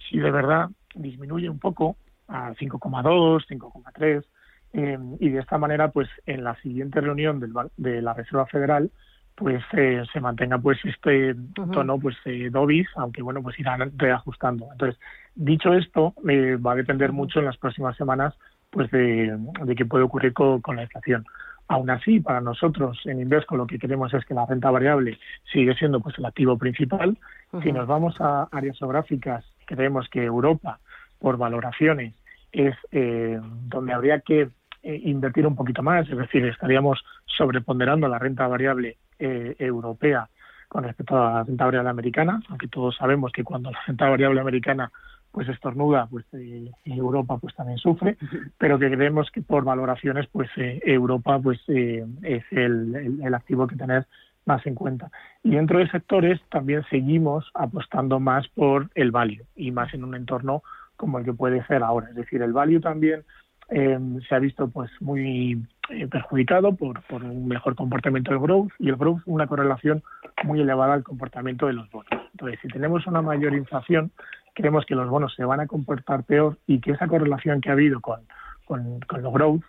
si 0.10 0.20
de 0.20 0.30
verdad 0.30 0.70
disminuye 0.94 1.50
un 1.50 1.60
poco 1.60 1.96
a 2.28 2.52
5,2, 2.54 3.46
5,3, 3.48 4.26
eh, 4.74 4.98
y 5.20 5.30
de 5.30 5.40
esta 5.40 5.58
manera, 5.58 5.92
pues 5.92 6.10
en 6.26 6.44
la 6.44 6.56
siguiente 6.62 7.00
reunión 7.00 7.40
del, 7.40 7.54
de 7.78 8.02
la 8.02 8.14
Reserva 8.14 8.46
Federal, 8.48 8.92
pues 9.36 9.64
eh, 9.74 10.04
se 10.12 10.20
mantenga 10.20 10.58
pues 10.58 10.78
este 10.84 11.36
tono 11.56 11.98
pues 12.00 12.16
eh, 12.26 12.50
dovis, 12.52 12.88
aunque 12.96 13.22
bueno 13.22 13.42
pues 13.42 13.60
irán 13.60 13.92
reajustando. 13.98 14.68
Entonces, 14.72 15.00
dicho 15.36 15.74
esto, 15.74 16.14
eh, 16.30 16.58
va 16.58 16.74
a 16.74 16.76
depender 16.76 17.12
mucho 17.12 17.40
en 17.40 17.46
las 17.46 17.58
próximas 17.58 17.96
semanas 17.96 18.36
pues 18.70 18.90
de, 18.92 19.38
de 19.64 19.76
qué 19.76 19.86
puede 19.86 20.04
ocurrir 20.04 20.34
con, 20.34 20.76
la 20.76 20.84
inflación. 20.84 21.26
Aún 21.68 21.90
así, 21.90 22.20
para 22.20 22.42
nosotros 22.42 23.00
en 23.06 23.22
Invesco 23.22 23.56
lo 23.56 23.66
que 23.66 23.80
queremos 23.80 24.14
es 24.14 24.26
que 24.26 24.34
la 24.34 24.46
renta 24.46 24.70
variable 24.72 25.18
sigue 25.52 25.74
siendo 25.76 26.00
pues 26.02 26.18
el 26.18 26.26
activo 26.26 26.58
principal. 26.58 27.18
Si 27.64 27.72
nos 27.72 27.88
vamos 27.88 28.16
a 28.20 28.48
áreas 28.52 28.78
geográficas, 28.78 29.46
creemos 29.66 30.08
que 30.10 30.24
Europa, 30.24 30.80
por 31.20 31.38
valoraciones, 31.38 32.14
es 32.52 32.76
donde 32.92 33.94
habría 33.94 34.20
que 34.20 34.50
invertir 34.84 35.48
un 35.48 35.56
poquito 35.56 35.84
más, 35.84 36.10
es 36.10 36.18
decir, 36.18 36.46
estaríamos 36.46 37.04
sobreponderando 37.26 38.08
la 38.08 38.20
renta 38.20 38.48
variable 38.48 38.98
eh, 39.24 39.56
europea 39.60 40.28
con 40.68 40.84
respecto 40.84 41.16
a 41.16 41.34
la 41.34 41.44
renta 41.44 41.66
variable 41.66 41.92
americana, 41.92 42.42
aunque 42.50 42.68
todos 42.68 42.96
sabemos 42.96 43.32
que 43.32 43.44
cuando 43.44 43.70
la 43.70 43.80
renta 43.86 44.10
variable 44.10 44.42
americana 44.42 44.92
pues 45.32 45.48
estornuda, 45.48 46.08
pues 46.08 46.26
eh, 46.34 46.72
Europa 46.86 47.38
pues 47.38 47.54
también 47.54 47.78
sufre, 47.78 48.18
pero 48.58 48.80
que 48.80 48.90
creemos 48.90 49.30
que 49.30 49.44
por 49.44 49.64
valoraciones 49.64 50.26
pues 50.32 50.50
eh, 50.58 50.82
Europa 50.84 51.40
pues 51.40 51.60
es 51.68 52.44
el, 52.50 53.22
activo 53.32 53.68
que 53.68 53.76
tener 53.76 54.08
más 54.46 54.66
en 54.66 54.74
cuenta. 54.74 55.12
Y 55.44 55.52
dentro 55.52 55.78
de 55.78 55.88
sectores 55.90 56.42
también 56.50 56.84
seguimos 56.90 57.52
apostando 57.54 58.20
más 58.20 58.48
por 58.48 58.90
el 58.96 59.12
value 59.12 59.46
y 59.56 59.70
más 59.70 59.94
en 59.94 60.04
un 60.04 60.16
entorno 60.16 60.64
como 60.98 61.20
el 61.20 61.26
que 61.26 61.34
puede 61.34 61.64
ser 61.68 61.84
ahora. 61.84 62.10
Es 62.10 62.16
decir, 62.16 62.42
el 62.42 62.54
value 62.54 62.82
también 62.82 63.24
se 63.70 64.36
ha 64.36 64.40
visto 64.40 64.68
pues 64.68 64.90
muy 65.00 65.62
eh, 65.90 66.08
perjudicado 66.08 66.74
por, 66.76 67.02
un 67.24 67.48
mejor 67.48 67.76
comportamiento 67.76 68.32
del 68.32 68.40
growth 68.40 68.72
y 68.80 68.90
el 68.90 68.96
growth 68.96 69.22
una 69.26 69.48
correlación 69.48 70.04
muy 70.44 70.62
elevada 70.62 70.94
al 70.94 71.04
comportamiento 71.04 71.68
de 71.68 71.74
los 71.74 71.90
bonos. 71.90 72.10
Entonces, 72.32 72.60
si 72.62 72.68
tenemos 72.68 73.06
una 73.08 73.22
mayor 73.22 73.54
inflación, 73.54 74.12
creemos 74.54 74.86
que 74.86 74.96
los 74.96 75.10
bonos 75.10 75.34
se 75.36 75.44
van 75.44 75.60
a 75.60 75.68
comportar 75.68 76.24
peor 76.24 76.58
y 76.68 76.80
que 76.80 76.92
esa 76.92 77.08
correlación 77.08 77.62
que 77.62 77.70
ha 77.70 77.74
habido 77.74 78.00
con, 78.00 78.22
los 78.70 79.34
growth 79.34 79.64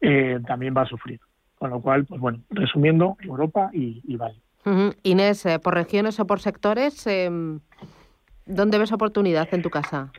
eh, 0.00 0.40
también 0.46 0.74
va 0.76 0.82
a 0.82 0.86
sufrir. 0.86 1.20
Con 1.58 1.70
lo 1.70 1.80
cual, 1.80 2.06
pues 2.06 2.20
bueno, 2.20 2.40
resumiendo, 2.50 3.16
Europa 3.20 3.70
y, 3.72 4.02
y. 4.06 4.18
Inés, 5.02 5.46
eh, 5.46 5.58
por 5.58 5.74
regiones 5.74 6.20
o 6.20 6.26
por 6.26 6.40
sectores, 6.40 7.08
¿dónde 8.46 8.78
ves 8.78 8.92
oportunidad 8.92 9.48
en 9.52 9.62
tu 9.62 9.70
casa? 9.70 10.12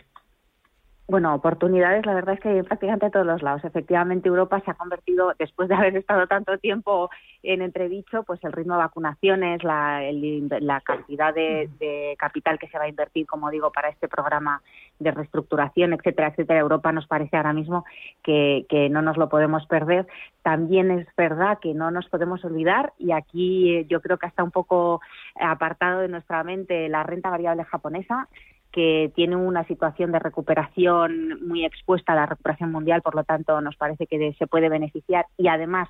Bueno, 1.10 1.34
oportunidades, 1.34 2.06
la 2.06 2.13
verdad 2.13 2.36
es 2.36 2.39
que 2.39 2.50
hay 2.50 2.62
prácticamente 2.62 3.10
todos 3.10 3.26
los 3.26 3.41
lados. 3.41 3.65
Efectivamente, 3.65 4.28
Europa 4.28 4.62
se 4.63 4.69
ha 4.69 4.76
convertido, 4.76 5.34
después 5.39 5.67
de 5.67 5.74
haber 5.74 5.98
estado 5.98 6.28
tanto 6.28 6.56
tiempo 6.60 7.10
en 7.41 7.63
entredicho, 7.63 8.22
pues 8.22 8.39
el 8.43 8.52
ritmo 8.52 8.74
de 8.76 8.82
vacunaciones, 8.82 9.63
la, 9.63 10.04
la 10.12 10.82
cantidad 10.82 11.34
de, 11.34 12.15
capital 12.19 12.60
que 12.60 12.67
se 12.67 12.78
va 12.78 12.84
a 12.84 12.89
invertir, 12.89 13.26
como 13.26 13.50
digo, 13.50 13.72
para 13.72 13.89
este 13.89 14.08
programa 14.08 14.62
de 15.00 15.10
reestructuración, 15.10 15.93
etcétera, 15.93 16.28
etcétera. 16.28 16.60
Europa 16.60 16.91
nos 16.91 17.08
parece 17.08 17.38
ahora 17.38 17.54
mismo 17.54 17.86
que, 18.22 18.67
que 18.69 18.88
no 18.89 19.02
nos 19.02 19.17
lo 19.17 19.30
podemos 19.30 19.65
perder. 19.65 20.06
También 20.43 20.91
es 20.91 21.08
verdad 21.17 21.58
que 21.60 21.74
no 21.74 21.89
nos 21.89 22.08
podemos 22.08 22.45
olvidar, 22.45 22.93
y 23.00 23.13
aquí 23.13 23.84
yo 23.88 24.00
creo 24.00 24.19
que 24.19 24.28
está 24.28 24.43
un 24.43 24.52
poco 24.52 25.02
apartado 25.41 26.02
de 26.02 26.08
nuestra 26.08 26.43
mente 26.43 26.88
la 26.88 27.02
renta 27.02 27.32
variable 27.32 27.63
japonesa 27.63 28.28
que 28.71 29.12
tiene 29.15 29.36
una 29.36 29.63
situación 29.65 30.12
de 30.12 30.19
recuperación 30.19 31.45
muy 31.47 31.65
expuesta 31.65 32.13
a 32.13 32.15
la 32.15 32.25
recuperación 32.25 32.71
mundial, 32.71 33.01
por 33.01 33.15
lo 33.15 33.23
tanto 33.23 33.60
nos 33.62 33.75
parece 33.75 34.05
que 34.05 34.34
se 34.38 34.47
puede 34.47 34.69
beneficiar. 34.69 35.25
Y 35.38 35.47
además 35.47 35.89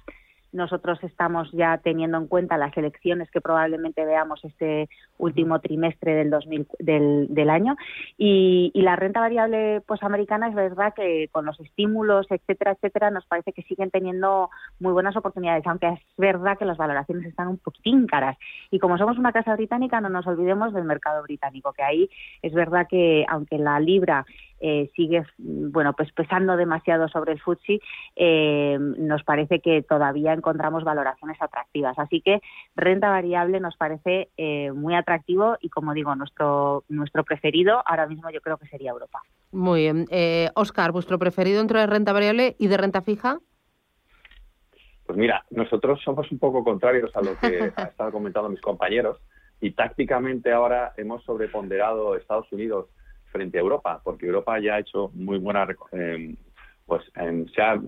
nosotros 0.52 1.00
estamos 1.04 1.52
ya 1.52 1.78
teniendo 1.78 2.18
en 2.18 2.28
cuenta 2.28 2.58
las 2.58 2.76
elecciones 2.78 3.30
que 3.32 3.42
probablemente 3.42 4.06
veamos 4.06 4.44
este 4.44 4.90
último 5.18 5.60
trimestre 5.60 6.14
del, 6.16 6.30
2000, 6.30 6.68
del, 6.80 7.28
del 7.30 7.50
año. 7.50 7.76
Y, 8.18 8.72
la 8.80 8.96
renta 8.96 9.20
variable 9.20 9.82
pues 9.86 10.02
americana 10.02 10.48
es 10.48 10.56
verdad 10.56 10.94
que 10.96 11.28
con 11.32 11.46
los 11.46 11.60
estímulos, 11.60 12.26
etcétera, 12.32 12.72
etcétera, 12.72 13.12
nos 13.12 13.26
parece 13.26 13.52
que 13.52 13.62
siguen 13.64 13.92
teniendo 13.92 14.50
muy 14.80 14.94
buenas 14.94 15.16
oportunidades, 15.16 15.68
aunque 15.68 15.90
es 15.90 16.00
verdad 16.18 16.58
que 16.58 16.66
las 16.66 16.78
valoraciones 16.78 17.26
están 17.28 17.50
un 17.50 17.58
poquitín 17.58 18.08
caras. 18.08 18.38
Y 18.72 18.80
como 18.80 18.98
somos 18.98 19.20
una 19.20 19.32
casa 19.34 19.56
británica, 19.56 20.02
no 20.02 20.10
nos 20.10 20.26
olvidemos 20.26 20.74
del 20.74 20.86
mercado 20.86 21.22
británico, 21.24 21.74
que 21.74 21.84
ahí 21.84 22.10
es 22.42 22.54
verdad 22.54 22.88
que 22.90 23.26
aunque 23.28 23.60
la 23.60 23.80
libra 23.80 24.26
eh, 24.60 24.90
sigue 24.96 25.24
bueno 25.38 25.94
pues 25.94 26.12
pesando 26.12 26.58
demasiado 26.58 27.08
sobre 27.08 27.34
el 27.34 27.40
FTSE, 27.40 27.80
eh, 28.16 28.78
nos 28.80 29.24
parece 29.24 29.60
que 29.60 29.82
todavía 29.82 30.34
encontramos 30.34 30.84
valoraciones 30.84 31.42
atractivas. 31.42 31.98
Así 31.98 32.22
que 32.22 32.42
renta 32.76 33.10
variable 33.10 33.60
nos 33.60 33.76
parece 33.78 34.30
eh, 34.38 34.72
muy 34.72 34.96
atractivo 34.96 35.58
y 35.62 35.70
como 35.70 35.94
digo, 35.94 36.16
nuestro, 36.16 36.84
nuestro 36.90 37.24
preferido 37.24 37.82
ahora 37.86 38.08
mismo 38.08 38.30
yo 38.30 38.42
creo 38.42 38.58
que 38.58 38.68
sería 38.68 38.92
Europa. 38.92 39.22
Muy 39.52 39.82
bien. 39.82 40.06
Oscar, 40.56 40.92
¿vuestro 40.92 41.18
preferido 41.18 41.60
dentro 41.60 41.80
de 41.80 41.88
renta 41.88 42.14
variable 42.14 42.56
y 42.60 42.68
de 42.68 42.78
renta 42.78 43.02
fija? 43.02 43.40
Pues 45.06 45.18
mira, 45.18 45.44
nosotros 45.50 46.00
somos 46.04 46.32
un 46.32 46.38
poco 46.38 46.64
contrarios 46.64 47.16
a 47.16 47.22
lo 47.22 47.36
que 47.40 47.72
ha 47.76 47.84
estado 47.84 48.12
comentando 48.12 48.50
mis 48.50 48.62
compañeros 48.62 49.20
y 49.60 49.72
tácticamente 49.72 50.52
ahora 50.52 50.94
hemos 50.98 51.24
sobreponderado 51.24 52.16
Estados 52.16 52.52
Unidos 52.52 52.88
frente 53.32 53.58
a 53.58 53.62
Europa, 53.62 54.02
porque 54.04 54.26
Europa 54.26 54.60
ya 54.60 54.76
ha 54.76 54.80
hecho 54.80 55.12
muy 55.14 55.38
buena, 55.38 55.68
eh, 55.92 56.36
pues 56.86 57.04
se 57.14 57.62
ha 57.62 57.80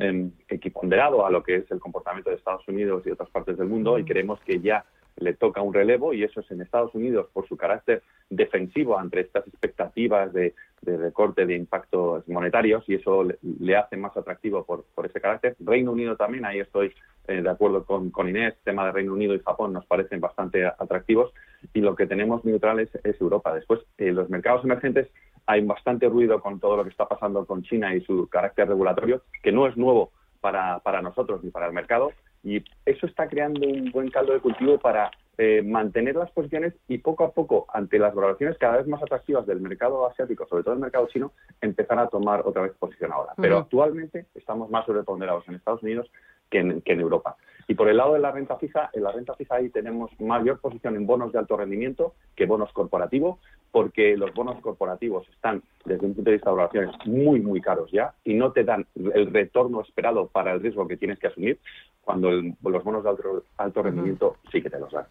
equiponderado 0.47 1.25
a 1.25 1.31
lo 1.31 1.41
que 1.41 1.55
es 1.55 1.71
el 1.71 1.79
comportamiento 1.79 2.29
de 2.29 2.35
Estados 2.35 2.67
Unidos 2.67 3.03
y 3.05 3.11
otras 3.11 3.29
partes 3.29 3.57
del 3.57 3.67
mundo 3.67 3.97
y 3.97 4.05
creemos 4.05 4.39
que 4.41 4.59
ya 4.59 4.85
le 5.17 5.33
toca 5.33 5.61
un 5.61 5.73
relevo 5.73 6.13
y 6.13 6.23
eso 6.23 6.39
es 6.39 6.51
en 6.51 6.61
Estados 6.61 6.93
Unidos 6.95 7.27
por 7.33 7.47
su 7.47 7.57
carácter 7.57 8.01
defensivo 8.29 8.97
ante 8.97 9.21
estas 9.21 9.47
expectativas 9.47 10.31
de, 10.33 10.53
recorte 10.83 11.45
de 11.45 11.55
impactos 11.55 12.27
monetarios 12.27 12.83
y 12.87 12.95
eso 12.95 13.23
le, 13.23 13.75
hace 13.75 13.97
más 13.97 14.15
atractivo 14.17 14.65
por, 14.65 15.05
ese 15.05 15.21
carácter. 15.21 15.55
Reino 15.59 15.91
Unido 15.91 16.15
también, 16.15 16.45
ahí 16.45 16.59
estoy 16.59 16.93
eh, 17.27 17.41
de 17.41 17.49
acuerdo 17.49 17.85
con, 17.85 18.09
con 18.09 18.27
Inés, 18.29 18.55
tema 18.63 18.85
de 18.85 18.91
Reino 18.91 19.13
Unido 19.13 19.35
y 19.35 19.39
Japón 19.39 19.73
nos 19.73 19.85
parecen 19.85 20.19
bastante 20.19 20.65
atractivos 20.65 21.31
y 21.73 21.81
lo 21.81 21.95
que 21.95 22.07
tenemos 22.07 22.43
neutral 22.43 22.79
es, 22.79 22.89
Europa. 23.19 23.53
Después, 23.53 23.81
eh, 23.97 24.11
los 24.11 24.29
mercados 24.29 24.63
emergentes 24.63 25.07
hay 25.45 25.63
bastante 25.63 26.07
ruido 26.07 26.41
con 26.41 26.59
todo 26.59 26.77
lo 26.77 26.83
que 26.83 26.89
está 26.89 27.07
pasando 27.07 27.45
con 27.45 27.63
China 27.63 27.95
y 27.95 28.01
su 28.01 28.27
carácter 28.27 28.67
regulatorio, 28.67 29.21
que 29.43 29.51
no 29.51 29.67
es 29.67 29.77
nuevo 29.77 30.11
para, 30.39 30.79
para 30.79 31.01
nosotros 31.01 31.43
ni 31.43 31.51
para 31.51 31.67
el 31.67 31.73
mercado, 31.73 32.11
y 32.43 32.63
eso 32.85 33.05
está 33.05 33.27
creando 33.27 33.67
un 33.67 33.91
buen 33.91 34.09
caldo 34.09 34.33
de 34.33 34.39
cultivo 34.39 34.79
para 34.79 35.11
eh, 35.37 35.61
mantener 35.63 36.15
las 36.15 36.29
posiciones 36.31 36.73
y 36.87 36.97
poco 36.97 37.23
a 37.23 37.31
poco, 37.31 37.65
ante 37.73 37.97
las 37.97 38.13
valoraciones 38.13 38.57
cada 38.57 38.77
vez 38.77 38.87
más 38.87 39.01
atractivas 39.01 39.45
del 39.47 39.61
mercado 39.61 40.05
asiático, 40.05 40.45
sobre 40.47 40.63
todo 40.63 40.73
el 40.73 40.79
mercado 40.79 41.07
chino, 41.07 41.31
empezar 41.61 41.97
a 41.99 42.07
tomar 42.07 42.41
otra 42.45 42.63
vez 42.63 42.73
posición 42.77 43.11
ahora. 43.11 43.33
Pero 43.37 43.59
actualmente 43.59 44.25
estamos 44.35 44.69
más 44.69 44.85
sobreponderados 44.85 45.47
en 45.47 45.55
Estados 45.55 45.81
Unidos 45.83 46.11
que 46.51 46.59
en, 46.59 46.81
que 46.81 46.93
en 46.93 46.99
Europa. 46.99 47.35
Y 47.67 47.73
por 47.73 47.87
el 47.87 47.97
lado 47.97 48.13
de 48.13 48.19
la 48.19 48.31
renta 48.31 48.57
fija, 48.57 48.89
en 48.91 49.03
la 49.03 49.13
renta 49.13 49.33
fija 49.35 49.55
ahí 49.55 49.69
tenemos 49.69 50.11
mayor 50.19 50.59
posición 50.59 50.97
en 50.97 51.07
bonos 51.07 51.31
de 51.31 51.39
alto 51.39 51.55
rendimiento 51.55 52.13
que 52.35 52.45
bonos 52.45 52.71
corporativos, 52.73 53.39
porque 53.71 54.17
los 54.17 54.33
bonos 54.33 54.59
corporativos 54.59 55.25
están, 55.29 55.63
desde 55.85 56.05
un 56.05 56.13
punto 56.13 56.29
de 56.29 56.35
vista 56.35 56.49
de 56.49 56.55
valoraciones, 56.57 56.95
muy, 57.05 57.39
muy 57.39 57.61
caros 57.61 57.89
ya 57.89 58.13
y 58.25 58.33
no 58.33 58.51
te 58.51 58.65
dan 58.65 58.85
el 58.95 59.31
retorno 59.31 59.79
esperado 59.81 60.27
para 60.27 60.51
el 60.51 60.61
riesgo 60.61 60.85
que 60.85 60.97
tienes 60.97 61.17
que 61.17 61.27
asumir, 61.27 61.59
cuando 62.03 62.29
los 62.31 62.83
bonos 62.83 63.03
de 63.03 63.09
alto, 63.09 63.43
alto 63.57 63.83
rendimiento 63.83 64.35
sí 64.51 64.61
que 64.61 64.69
te 64.69 64.79
los 64.79 64.91
dan. 64.91 65.05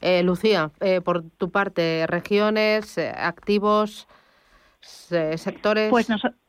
Eh, 0.00 0.22
Lucía, 0.24 0.72
eh, 0.80 1.00
por 1.00 1.22
tu 1.22 1.50
parte, 1.50 2.06
regiones, 2.08 2.98
eh, 2.98 3.12
activos, 3.14 4.08
sectores. 4.80 5.90
Pues 5.90 6.08
nosotros 6.08 6.41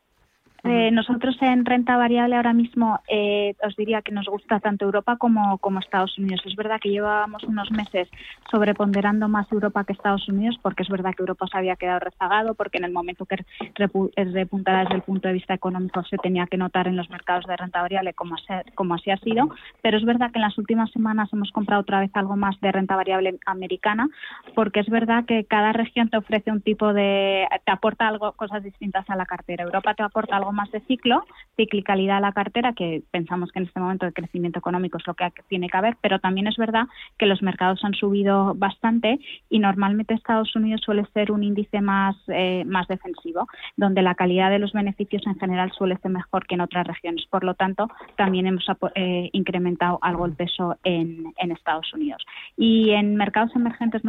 eh, 0.64 0.90
nosotros 0.90 1.36
en 1.42 1.66
renta 1.66 1.96
variable 1.98 2.36
ahora 2.36 2.54
mismo 2.54 3.00
eh, 3.06 3.54
os 3.62 3.76
diría 3.76 4.00
que 4.00 4.12
nos 4.12 4.26
gusta 4.26 4.60
tanto 4.60 4.86
Europa 4.86 5.16
como, 5.16 5.58
como 5.58 5.78
Estados 5.78 6.16
Unidos. 6.18 6.40
Es 6.46 6.56
verdad 6.56 6.80
que 6.80 6.88
llevábamos 6.88 7.44
unos 7.44 7.70
meses 7.70 8.08
sobreponderando 8.50 9.28
más 9.28 9.50
Europa 9.52 9.84
que 9.84 9.92
Estados 9.92 10.26
Unidos 10.26 10.58
porque 10.62 10.82
es 10.82 10.88
verdad 10.88 11.12
que 11.14 11.22
Europa 11.22 11.46
se 11.52 11.58
había 11.58 11.76
quedado 11.76 12.00
rezagado 12.00 12.54
porque 12.54 12.78
en 12.78 12.84
el 12.84 12.92
momento 12.92 13.26
que 13.26 13.44
repuntara 13.74 14.84
desde 14.84 14.94
el 14.94 15.02
punto 15.02 15.28
de 15.28 15.34
vista 15.34 15.52
económico 15.52 16.02
se 16.04 16.16
tenía 16.16 16.46
que 16.46 16.56
notar 16.56 16.88
en 16.88 16.96
los 16.96 17.10
mercados 17.10 17.44
de 17.44 17.56
renta 17.56 17.82
variable 17.82 18.14
como, 18.14 18.36
como 18.74 18.94
así 18.94 19.10
ha 19.10 19.18
sido. 19.18 19.50
Pero 19.82 19.98
es 19.98 20.04
verdad 20.04 20.30
que 20.32 20.38
en 20.38 20.44
las 20.44 20.56
últimas 20.56 20.90
semanas 20.92 21.28
hemos 21.34 21.52
comprado 21.52 21.82
otra 21.82 22.00
vez 22.00 22.10
algo 22.14 22.36
más 22.36 22.58
de 22.60 22.72
renta 22.72 22.96
variable 22.96 23.38
americana 23.44 24.08
porque 24.54 24.80
es 24.80 24.88
verdad 24.88 25.26
que 25.26 25.44
cada 25.44 25.74
región 25.74 26.08
te 26.08 26.16
ofrece 26.16 26.50
un 26.50 26.62
tipo 26.62 26.94
de... 26.94 27.46
te 27.66 27.72
aporta 27.72 28.08
algo, 28.08 28.32
cosas 28.32 28.62
distintas 28.62 29.08
a 29.10 29.16
la 29.16 29.26
cartera. 29.26 29.64
Europa 29.64 29.92
te 29.92 30.02
aporta 30.02 30.36
algo 30.36 30.53
más 30.54 30.70
de 30.70 30.80
ciclo, 30.80 31.24
ciclicalidad 31.56 32.18
a 32.18 32.20
la 32.20 32.32
cartera, 32.32 32.72
que 32.72 33.02
pensamos 33.10 33.52
que 33.52 33.58
en 33.58 33.66
este 33.66 33.80
momento 33.80 34.06
de 34.06 34.12
crecimiento 34.12 34.58
económico 34.58 34.98
es 34.98 35.06
lo 35.06 35.14
que 35.14 35.30
tiene 35.48 35.68
que 35.68 35.76
haber, 35.76 35.96
pero 36.00 36.18
también 36.18 36.46
es 36.46 36.56
verdad 36.56 36.86
que 37.18 37.26
los 37.26 37.42
mercados 37.42 37.84
han 37.84 37.94
subido 37.94 38.54
bastante 38.54 39.18
y 39.48 39.58
normalmente 39.58 40.14
Estados 40.14 40.54
Unidos 40.56 40.80
suele 40.84 41.04
ser 41.12 41.30
un 41.30 41.42
índice 41.42 41.80
más, 41.80 42.16
eh, 42.28 42.64
más 42.66 42.88
defensivo, 42.88 43.46
donde 43.76 44.02
la 44.02 44.14
calidad 44.14 44.50
de 44.50 44.58
los 44.58 44.72
beneficios 44.72 45.26
en 45.26 45.38
general 45.38 45.72
suele 45.72 45.96
ser 45.98 46.10
mejor 46.10 46.46
que 46.46 46.54
en 46.54 46.60
otras 46.60 46.86
regiones. 46.86 47.26
Por 47.30 47.44
lo 47.44 47.54
tanto, 47.54 47.88
también 48.16 48.46
hemos 48.46 48.66
eh, 48.94 49.30
incrementado 49.32 49.98
algo 50.02 50.26
el 50.26 50.34
peso 50.34 50.76
en, 50.84 51.32
en, 51.36 51.52
Estados 51.52 51.92
Unidos. 51.94 52.24
Y 52.56 52.90
en 52.90 53.16
mercados 53.16 53.54
emergentes 53.54 54.02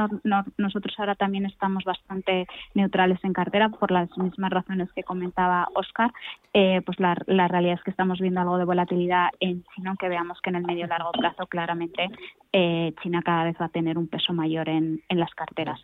nosotros 0.57 0.95
ahora 0.97 1.15
también 1.15 1.45
estamos 1.45 1.83
bastante 1.83 2.47
neutrales 2.73 3.19
en 3.23 3.33
cartera 3.33 3.69
por 3.69 3.91
las 3.91 4.15
mismas 4.17 4.51
razones 4.51 4.91
que 4.93 5.03
comentaba 5.03 5.67
Oscar 5.75 6.11
eh, 6.57 6.81
pues 6.85 6.97
la, 7.01 7.15
realidad 7.49 7.73
es 7.73 7.83
que 7.83 7.91
estamos 7.91 8.19
viendo 8.21 8.39
algo 8.39 8.57
de 8.57 8.63
volatilidad 8.63 9.27
en 9.41 9.65
China, 9.75 9.89
aunque 9.89 10.07
veamos 10.07 10.39
que 10.41 10.51
en 10.51 10.55
el 10.55 10.63
medio 10.63 10.85
y 10.85 10.87
largo 10.87 11.11
plazo 11.11 11.47
claramente 11.47 12.09
eh, 12.53 12.93
China 13.03 13.21
cada 13.25 13.43
vez 13.43 13.57
va 13.59 13.65
a 13.65 13.69
tener 13.69 13.97
un 13.97 14.07
peso 14.07 14.31
mayor 14.31 14.69
en, 14.69 15.01
las 15.09 15.35
carteras. 15.35 15.83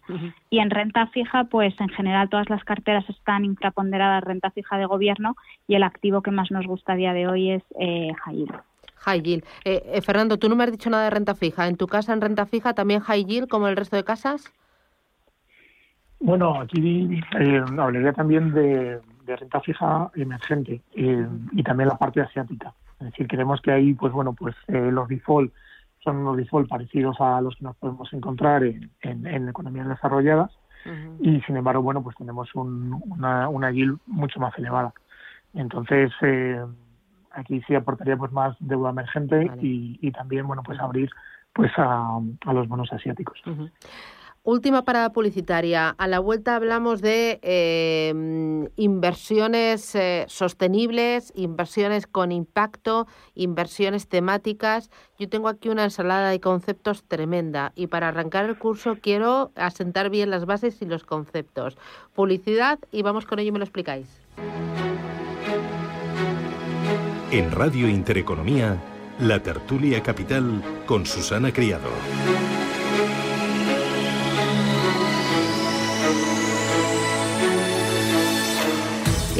Y 0.49 0.59
en 0.59 0.69
renta 0.69 1.07
fija, 1.07 1.43
pues 1.43 1.73
en 1.81 1.89
general 1.89 2.29
todas 2.29 2.49
las 2.49 2.63
carteras 2.63 3.03
están 3.09 3.43
infraponderadas 3.43 4.23
renta 4.23 4.49
fija 4.51 4.77
de 4.77 4.85
gobierno 4.85 5.35
y 5.67 5.75
el 5.75 5.83
activo 5.83 6.21
que 6.21 6.31
más 6.31 6.51
nos 6.51 6.65
gusta 6.65 6.93
a 6.93 6.95
día 6.95 7.11
de 7.11 7.27
hoy 7.27 7.51
es 7.51 7.63
eh, 7.77 8.13
high 8.23 8.35
yield. 8.37 8.55
High 8.95 9.21
yield. 9.21 9.43
Eh, 9.65 10.01
Fernando, 10.01 10.37
tú 10.37 10.47
no 10.47 10.55
me 10.55 10.63
has 10.63 10.71
dicho 10.71 10.89
nada 10.89 11.03
de 11.03 11.09
renta 11.09 11.35
fija. 11.35 11.67
¿En 11.67 11.75
tu 11.75 11.87
casa 11.87 12.13
en 12.13 12.21
renta 12.21 12.45
fija 12.45 12.73
también 12.73 13.01
high 13.01 13.25
yield 13.25 13.49
como 13.49 13.67
el 13.67 13.75
resto 13.75 13.97
de 13.97 14.05
casas? 14.05 14.49
Bueno, 16.21 16.61
aquí 16.61 17.19
hablaría 17.77 18.13
también 18.13 18.53
de, 18.53 19.01
de 19.31 19.37
renta 19.37 19.59
fija 19.61 20.11
emergente 20.15 20.81
eh, 20.95 21.27
y 21.51 21.63
también 21.63 21.89
la 21.89 21.97
parte 21.97 22.21
asiática. 22.21 22.73
Es 22.99 23.07
decir, 23.07 23.27
creemos 23.27 23.61
que 23.61 23.71
ahí, 23.71 23.93
pues 23.93 24.13
bueno, 24.13 24.33
pues 24.33 24.55
eh, 24.67 24.91
los 24.91 25.07
default 25.07 25.51
son 26.03 26.17
unos 26.17 26.37
default 26.37 26.67
parecidos 26.67 27.19
a 27.19 27.41
los 27.41 27.55
que 27.55 27.63
nos 27.63 27.75
podemos 27.77 28.11
encontrar 28.13 28.63
en, 28.63 28.91
en, 29.01 29.49
economías 29.49 29.87
desarrolladas 29.87 30.51
y 31.19 31.41
sin 31.41 31.57
embargo, 31.57 31.83
bueno, 31.83 32.01
pues 32.01 32.15
tenemos 32.15 32.49
una, 32.55 33.47
una 33.49 33.71
yield 33.71 33.99
mucho 34.07 34.39
más 34.39 34.57
elevada. 34.57 34.93
Entonces, 35.53 36.11
eh, 36.21 36.59
aquí 37.31 37.61
sí 37.67 37.75
aportaría 37.75 38.17
pues 38.17 38.31
más 38.31 38.55
deuda 38.59 38.89
emergente 38.89 39.51
y, 39.61 39.99
y, 40.01 40.11
también, 40.11 40.47
bueno, 40.47 40.63
pues 40.63 40.79
abrir 40.79 41.11
pues 41.53 41.71
a, 41.77 42.19
a 42.45 42.53
los 42.53 42.67
bonos 42.67 42.91
asiáticos. 42.91 43.39
Última 44.43 44.83
parada 44.83 45.11
publicitaria. 45.11 45.89
A 45.89 46.07
la 46.07 46.17
vuelta 46.17 46.55
hablamos 46.55 47.01
de 47.01 47.39
eh, 47.43 48.11
inversiones 48.75 49.93
eh, 49.93 50.25
sostenibles, 50.27 51.31
inversiones 51.35 52.07
con 52.07 52.31
impacto, 52.31 53.05
inversiones 53.35 54.07
temáticas. 54.07 54.89
Yo 55.19 55.29
tengo 55.29 55.47
aquí 55.47 55.69
una 55.69 55.83
ensalada 55.83 56.31
de 56.31 56.39
conceptos 56.39 57.03
tremenda 57.03 57.71
y 57.75 57.85
para 57.85 58.07
arrancar 58.07 58.45
el 58.45 58.57
curso 58.57 58.97
quiero 58.99 59.51
asentar 59.53 60.09
bien 60.09 60.31
las 60.31 60.45
bases 60.45 60.81
y 60.81 60.85
los 60.85 61.03
conceptos. 61.03 61.77
Publicidad 62.15 62.79
y 62.91 63.03
vamos 63.03 63.27
con 63.27 63.37
ello 63.37 63.49
y 63.49 63.51
me 63.51 63.59
lo 63.59 63.65
explicáis. 63.65 64.07
En 67.29 67.51
Radio 67.51 67.87
Intereconomía, 67.87 68.81
la 69.19 69.43
tertulia 69.43 70.01
capital 70.01 70.63
con 70.87 71.05
Susana 71.05 71.53
Criado. 71.53 71.89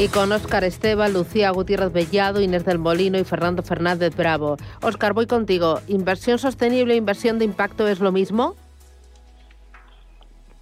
Y 0.02 0.08
con 0.08 0.32
Óscar 0.32 0.64
Esteban, 0.64 1.12
Lucía 1.12 1.52
Gutiérrez 1.52 1.92
Bellado, 1.92 2.40
Inés 2.40 2.64
del 2.64 2.80
Molino 2.80 3.20
y 3.20 3.24
Fernando 3.24 3.62
Fernández 3.62 4.16
Bravo. 4.16 4.56
Óscar, 4.82 5.12
voy 5.12 5.28
contigo. 5.28 5.76
¿Inversión 5.86 6.40
sostenible 6.40 6.94
e 6.94 6.96
inversión 6.96 7.38
de 7.38 7.44
impacto 7.44 7.86
es 7.86 8.00
lo 8.00 8.10
mismo? 8.10 8.56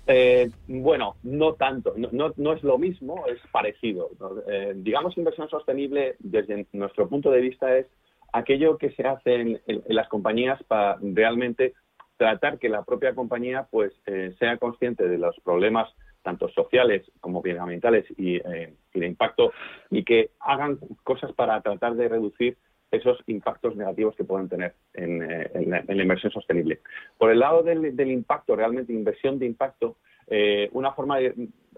Eh, 0.06 0.50
bueno, 0.68 1.16
no 1.22 1.54
tanto, 1.54 1.94
no, 1.96 2.52
es 2.52 2.62
lo 2.62 2.76
mismo, 2.76 3.24
es 3.28 3.38
parecido. 3.50 4.10
Eh, 4.46 4.74
digamos, 4.76 5.16
inversión 5.16 5.48
sostenible 5.48 6.16
desde 6.18 6.66
nuestro 6.74 7.08
punto 7.08 7.30
de 7.30 7.40
vista 7.40 7.78
es 7.78 7.86
aquello 8.34 8.76
que 8.76 8.90
se 8.90 9.06
hace 9.06 9.36
en, 9.36 9.62
las 9.88 10.08
compañías 10.10 10.62
para 10.64 10.98
realmente 11.00 11.72
tratar 12.18 12.58
que 12.58 12.68
la 12.68 12.82
propia 12.82 13.14
compañía 13.14 13.66
pues 13.70 13.94
eh, 14.04 14.34
sea 14.38 14.58
consciente 14.58 15.08
de 15.08 15.16
los 15.16 15.34
problemas 15.40 15.88
tanto 16.22 16.48
sociales 16.50 17.10
como 17.20 17.40
medioambientales 17.40 18.04
eh, 18.18 18.74
y, 18.94 19.00
de 19.00 19.06
impacto, 19.06 19.52
y 19.90 20.04
que 20.04 20.30
hagan 20.40 20.78
cosas 21.02 21.32
para 21.32 21.60
tratar 21.60 21.94
de 21.94 22.08
reducir 22.08 22.56
esos 22.90 23.18
impactos 23.26 23.76
negativos 23.76 24.16
que 24.16 24.24
pueden 24.24 24.48
tener 24.48 24.74
en, 24.94 25.22
eh, 25.22 25.84
la, 25.86 26.02
inversión 26.02 26.32
sostenible. 26.32 26.80
Por 27.18 27.30
el 27.30 27.38
lado 27.38 27.62
del, 27.62 28.10
impacto, 28.10 28.56
realmente 28.56 28.92
inversión 28.92 29.38
de 29.38 29.46
impacto, 29.46 29.96
eh, 30.26 30.68
una 30.72 30.92
forma 30.92 31.18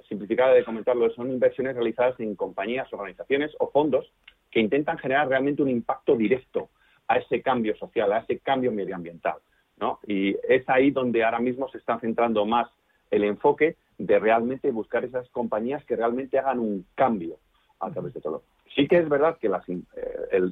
simplificada 0.09 0.55
de 0.55 0.64
comentarlo 0.64 1.11
son 1.11 1.31
inversiones 1.31 1.75
realizadas 1.75 2.18
en 2.20 2.35
compañías, 2.35 2.92
organizaciones 2.92 3.51
o 3.59 3.70
fondos 3.70 4.11
que 4.51 4.61
intentan 4.61 4.98
generar 4.98 5.29
realmente 5.29 5.62
un 5.62 5.70
impacto 5.70 6.16
directo 6.16 6.70
a 7.09 7.18
ese 7.18 7.42
cambio 7.42 7.77
social, 7.77 8.12
a 8.12 8.18
ese 8.18 8.38
cambio 8.38 8.72
medioambiental. 8.72 9.37
¿no? 9.79 9.98
Y 10.07 10.37
es 10.48 10.68
ahí 10.68 10.90
donde 10.90 11.25
ahora 11.25 11.40
mismo 11.40 11.68
se 11.68 11.79
está 11.79 11.98
centrando 11.98 12.46
más 12.46 12.68
el 13.11 13.25
enfoque 13.25 13.77
de 13.98 14.18
realmente 14.18 14.70
buscar 14.70 15.05
esas 15.05 15.28
compañías 15.31 15.85
que 15.85 15.96
realmente 15.96 16.38
hagan 16.38 16.59
un 16.59 16.87
cambio 16.94 17.37
a 17.81 17.90
través 17.90 18.14
de 18.14 18.20
todo. 18.20 18.42
Sí 18.74 18.88
que 18.88 18.98
es 18.98 19.09
verdad 19.09 19.37
que 19.38 19.48
las, 19.48 19.68
eh, 19.68 19.83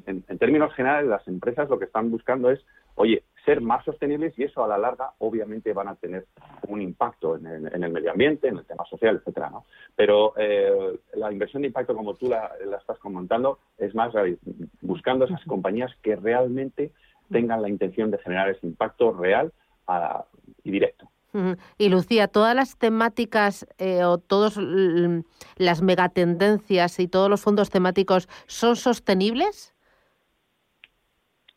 en, 0.07 0.38
términos 0.38 0.74
generales 0.74 1.09
las 1.09 1.26
empresas 1.26 1.70
lo 1.70 1.79
que 1.79 1.87
están 1.87 2.11
buscando 2.11 2.50
es, 2.50 2.61
oye, 2.96 3.22
ser 3.46 3.62
más 3.62 3.83
sostenibles 3.85 4.38
y 4.38 4.44
eso 4.44 4.62
a 4.62 4.68
la 4.68 4.76
larga 4.76 5.12
obviamente 5.18 5.72
van 5.72 5.88
a 5.88 5.94
tener 5.94 6.26
un 6.68 6.83
impacto 6.83 7.37
en 7.37 7.46
el, 7.46 7.90
medio 7.90 8.11
ambiente, 8.11 8.48
en 8.48 8.59
el 8.59 8.66
tema 8.66 8.85
social, 8.85 9.16
etcétera, 9.16 9.48
¿no? 9.48 9.64
Pero 9.96 10.35
eh, 10.37 10.98
la 11.14 11.33
inversión 11.33 11.62
de 11.62 11.68
impacto, 11.68 11.94
como 11.94 12.14
tú 12.14 12.29
la, 12.29 12.50
estás 12.79 12.98
comentando, 12.98 13.59
es 13.79 13.94
más 13.94 14.12
buscando 14.83 15.24
esas 15.24 15.42
compañías 15.44 15.90
que 16.03 16.16
realmente 16.16 16.92
tengan 17.31 17.62
la 17.62 17.70
intención 17.70 18.11
de 18.11 18.18
generar 18.18 18.50
ese 18.50 18.66
impacto 18.66 19.12
real 19.12 19.53
y 20.62 20.70
directo. 20.70 21.09
Y 21.78 21.88
Lucía, 21.88 22.28
todas 22.28 22.54
las 22.54 22.76
temáticas 22.76 23.66
eh, 23.78 24.04
o 24.04 24.18
todas 24.18 24.58
las 25.56 25.82
megatendencias 25.82 26.98
y 26.98 27.08
todos 27.08 27.30
los 27.30 27.42
fondos 27.42 27.70
temáticos 27.70 28.28
son 28.46 28.76
sostenibles? 28.76 29.74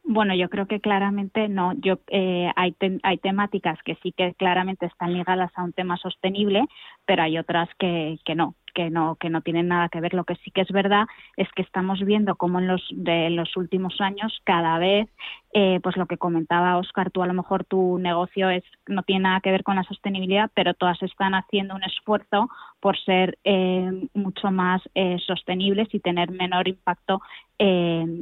Bueno, 0.04 0.36
yo 0.36 0.50
creo 0.50 0.68
que 0.68 0.82
claramente 0.82 1.48
no. 1.48 1.74
Yo 1.78 2.00
eh, 2.08 2.52
hay 2.56 2.76
hay 3.04 3.18
temáticas 3.20 3.80
que 3.84 3.96
sí 4.04 4.12
que 4.12 4.34
claramente 4.34 4.86
están 4.86 5.14
ligadas 5.14 5.52
a 5.56 5.64
un 5.64 5.72
tema 5.74 5.98
sostenible, 5.98 6.66
pero 7.06 7.24
hay 7.24 7.38
otras 7.38 7.70
que, 7.80 8.20
que 8.26 8.36
no 8.36 8.56
que 8.74 8.90
no 8.90 9.16
que 9.16 9.30
no 9.30 9.42
tienen 9.42 9.68
nada 9.68 9.90
que 9.90 10.02
ver. 10.02 10.14
Lo 10.14 10.24
que 10.24 10.36
sí 10.38 10.52
que 10.52 10.62
es 10.62 10.72
verdad 10.72 11.06
es 11.38 11.48
que 11.56 11.62
estamos 11.62 12.02
viendo 12.02 12.36
cómo 12.36 12.60
en 12.60 12.68
los 12.68 12.84
de 12.92 13.30
los 13.30 13.56
últimos 13.56 14.00
años 14.02 14.42
cada 14.44 14.78
vez, 14.80 15.10
eh, 15.54 15.80
pues 15.84 15.96
lo 15.98 16.08
que 16.08 16.18
comentaba 16.18 16.78
Oscar, 16.78 17.12
tú 17.12 17.22
a 17.22 17.28
lo 17.28 17.34
mejor 17.34 17.64
tu 17.64 18.00
negocio 18.00 18.50
es 18.50 18.64
no 18.88 19.04
tiene 19.04 19.24
nada 19.24 19.40
que 19.40 19.52
ver 19.52 19.64
con 19.64 19.76
la 19.76 19.84
sostenibilidad, 19.84 20.52
pero 20.54 20.74
todas 20.74 21.02
están 21.04 21.36
haciendo 21.36 21.76
un 21.76 21.84
esfuerzo 21.84 22.50
por 22.80 22.98
ser 22.98 23.38
eh, 23.44 23.90
mucho 24.14 24.52
más 24.52 24.82
eh, 24.96 25.18
sostenibles 25.26 25.88
y 25.94 26.00
tener 26.00 26.32
menor 26.32 26.68
impacto 26.68 27.22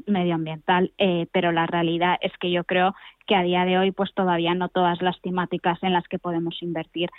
medioambiental. 0.05 0.91
pero 1.31 1.51
la 1.51 1.65
realidad 1.65 2.19
es 2.21 2.31
que 2.37 2.51
yo 2.51 2.63
creo 2.63 2.93
que 3.25 3.35
a 3.35 3.41
día 3.41 3.65
de 3.65 3.79
hoy, 3.79 3.91
pues 3.91 4.13
todavía 4.13 4.53
no 4.53 4.69
todas 4.69 5.01
las 5.01 5.19
temáticas 5.21 5.81
en 5.81 5.93
las 5.93 6.07
que 6.07 6.19
podemos 6.19 6.61
invertir 6.61 7.09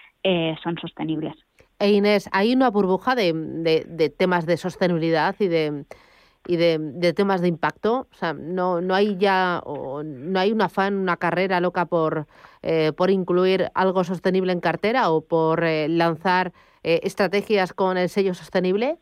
son 0.63 0.79
sostenibles. 0.79 1.35
E 1.83 1.91
Inés, 1.91 2.29
hay 2.31 2.55
una 2.55 2.71
burbuja 2.71 3.17
de, 3.17 4.15
temas 4.17 4.47
de 4.47 4.57
sostenibilidad 4.57 5.35
y 5.41 5.49
de 5.49 5.85
y 6.47 6.57
de, 6.57 7.13
temas 7.13 7.41
de 7.41 7.49
impacto. 7.49 8.07
O 8.13 8.15
sea, 8.15 8.35
no, 8.35 8.81
no 8.81 8.95
hay 8.95 9.17
ya, 9.17 9.61
no 9.67 10.39
hay 10.39 10.53
un 10.53 10.63
afán, 10.63 10.95
una 10.95 11.17
carrera 11.17 11.59
loca 11.59 11.87
por, 11.87 12.29
eh, 12.63 12.93
por 12.97 13.11
incluir 13.11 13.69
algo 13.75 14.05
sostenible 14.05 14.53
en 14.53 14.61
cartera 14.61 15.11
o 15.11 15.23
por 15.23 15.65
eh, 15.65 15.89
lanzar 15.89 16.53
eh, 16.85 17.01
estrategias 17.03 17.73
con 17.73 17.99
el 17.99 18.09
sello 18.09 18.35
sostenible? 18.35 18.99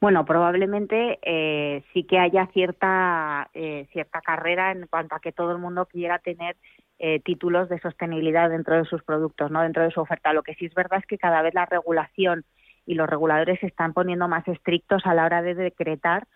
Bueno, 0.00 0.26
probablemente 0.26 1.18
eh, 1.22 1.82
sí 1.92 2.04
que 2.04 2.18
haya 2.18 2.42
eh, 2.54 3.86
cierta 3.92 4.20
carrera 4.22 4.72
en 4.72 4.86
cuanto 4.88 5.14
a 5.14 5.20
que 5.20 5.32
todo 5.32 5.52
el 5.52 5.58
mundo 5.58 5.86
quiera 5.86 6.18
tener 6.18 6.56
eh, 6.98 7.20
títulos 7.20 7.68
de 7.68 7.78
sostenibilidad 7.80 8.50
dentro 8.50 8.76
de 8.76 8.84
sus 8.84 9.02
productos, 9.02 9.50
no 9.50 9.62
dentro 9.62 9.82
de 9.82 9.90
su 9.90 10.00
oferta. 10.00 10.32
Lo 10.32 10.42
que 10.42 10.54
sí 10.54 10.66
es 10.66 10.74
verdad 10.74 11.00
es 11.00 11.06
que 11.06 11.18
cada 11.18 11.42
vez 11.42 11.54
la 11.54 11.66
regulación 11.66 12.44
y 12.86 12.94
los 12.94 13.08
reguladores 13.08 13.60
se 13.60 13.66
están 13.66 13.92
poniendo 13.92 14.28
más 14.28 14.46
estrictos 14.48 15.04
a 15.04 15.14
la 15.14 15.24
hora 15.24 15.42
de 15.42 15.54
decretar 15.54 16.26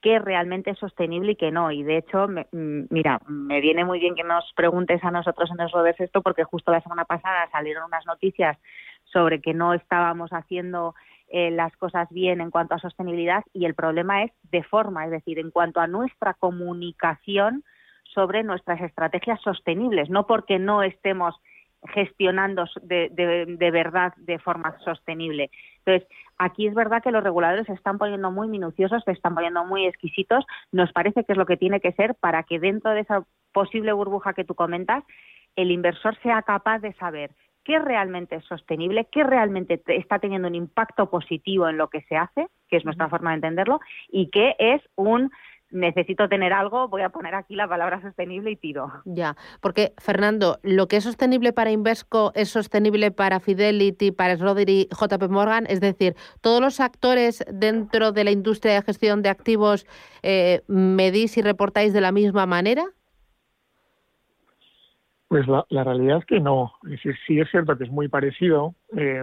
qué 0.00 0.18
realmente 0.18 0.70
es 0.70 0.78
sostenible 0.78 1.32
y 1.32 1.36
qué 1.36 1.50
no. 1.50 1.70
Y 1.70 1.82
de 1.82 1.98
hecho, 1.98 2.28
mm, 2.28 2.86
mira, 2.90 3.20
me 3.26 3.60
viene 3.60 3.84
muy 3.84 3.98
bien 3.98 4.14
que 4.14 4.24
nos 4.24 4.44
preguntes 4.54 5.02
a 5.04 5.10
nosotros 5.10 5.50
en 5.50 5.60
eso 5.60 5.82
de 5.82 5.94
esto, 5.98 6.22
porque 6.22 6.44
justo 6.44 6.72
la 6.72 6.80
semana 6.80 7.04
pasada 7.04 7.48
salieron 7.50 7.84
unas 7.84 8.06
noticias 8.06 8.56
sobre 9.04 9.40
que 9.40 9.54
no 9.54 9.74
estábamos 9.74 10.30
haciendo 10.30 10.94
eh, 11.28 11.50
las 11.50 11.76
cosas 11.76 12.08
bien 12.10 12.40
en 12.40 12.50
cuanto 12.50 12.74
a 12.74 12.78
sostenibilidad 12.78 13.44
y 13.52 13.66
el 13.66 13.74
problema 13.74 14.22
es 14.24 14.32
de 14.50 14.62
forma, 14.62 15.04
es 15.04 15.10
decir, 15.10 15.38
en 15.38 15.50
cuanto 15.50 15.80
a 15.80 15.86
nuestra 15.86 16.34
comunicación 16.34 17.64
sobre 18.14 18.42
nuestras 18.42 18.80
estrategias 18.80 19.40
sostenibles, 19.42 20.10
no 20.10 20.26
porque 20.26 20.58
no 20.58 20.82
estemos 20.82 21.34
gestionando 21.94 22.64
de, 22.82 23.08
de, 23.10 23.70
verdad 23.70 24.12
de 24.16 24.38
forma 24.38 24.76
sostenible. 24.80 25.50
Entonces, 25.84 26.08
aquí 26.36 26.66
es 26.66 26.74
verdad 26.74 27.02
que 27.02 27.12
los 27.12 27.22
reguladores 27.22 27.66
se 27.66 27.72
están 27.72 27.98
poniendo 27.98 28.30
muy 28.30 28.48
minuciosos, 28.48 29.02
se 29.04 29.12
están 29.12 29.34
poniendo 29.34 29.64
muy 29.64 29.86
exquisitos. 29.86 30.44
Nos 30.72 30.92
parece 30.92 31.24
que 31.24 31.32
es 31.32 31.38
lo 31.38 31.46
que 31.46 31.56
tiene 31.56 31.80
que 31.80 31.92
ser 31.92 32.14
para 32.16 32.42
que 32.42 32.58
dentro 32.58 32.90
de 32.90 33.00
esa 33.00 33.24
posible 33.52 33.92
burbuja 33.92 34.34
que 34.34 34.44
tú 34.44 34.54
comentas, 34.54 35.04
el 35.56 35.70
inversor 35.70 36.16
sea 36.22 36.42
capaz 36.42 36.80
de 36.80 36.92
saber 36.94 37.30
qué 37.64 37.78
realmente 37.78 38.36
es 38.36 38.44
sostenible, 38.44 39.06
qué 39.12 39.24
realmente 39.24 39.80
está 39.88 40.18
teniendo 40.18 40.48
un 40.48 40.54
impacto 40.54 41.10
positivo 41.10 41.68
en 41.68 41.76
lo 41.76 41.88
que 41.88 42.02
se 42.02 42.16
hace, 42.16 42.48
que 42.68 42.76
es 42.76 42.84
nuestra 42.84 43.08
forma 43.08 43.30
de 43.30 43.36
entenderlo, 43.36 43.80
y 44.08 44.30
qué 44.30 44.56
es 44.58 44.82
un 44.96 45.30
necesito 45.70 46.28
tener 46.28 46.52
algo, 46.52 46.88
voy 46.88 47.02
a 47.02 47.10
poner 47.10 47.34
aquí 47.34 47.54
la 47.54 47.68
palabra 47.68 48.00
sostenible 48.00 48.50
y 48.50 48.56
tiro. 48.56 48.90
Ya, 49.04 49.36
porque 49.60 49.92
Fernando, 49.98 50.58
lo 50.62 50.88
que 50.88 50.96
es 50.96 51.04
sostenible 51.04 51.52
para 51.52 51.70
Invesco 51.70 52.32
es 52.34 52.48
sostenible 52.48 53.10
para 53.10 53.40
Fidelity, 53.40 54.12
para 54.12 54.36
Schroeder 54.36 54.68
JP 54.68 55.28
Morgan, 55.30 55.66
es 55.68 55.80
decir, 55.80 56.14
todos 56.40 56.60
los 56.60 56.80
actores 56.80 57.44
dentro 57.52 58.12
de 58.12 58.24
la 58.24 58.30
industria 58.30 58.74
de 58.74 58.82
gestión 58.82 59.22
de 59.22 59.28
activos 59.28 59.86
eh, 60.22 60.62
medís 60.66 61.36
y 61.36 61.42
reportáis 61.42 61.92
de 61.92 62.00
la 62.00 62.12
misma 62.12 62.46
manera. 62.46 62.84
Pues 65.28 65.46
la, 65.46 65.84
realidad 65.84 66.18
es 66.18 66.24
que 66.24 66.40
no. 66.40 66.72
sí 67.26 67.38
es 67.38 67.50
cierto 67.50 67.76
que 67.76 67.84
es 67.84 67.90
muy 67.90 68.08
parecido, 68.08 68.74
eh, 68.96 69.22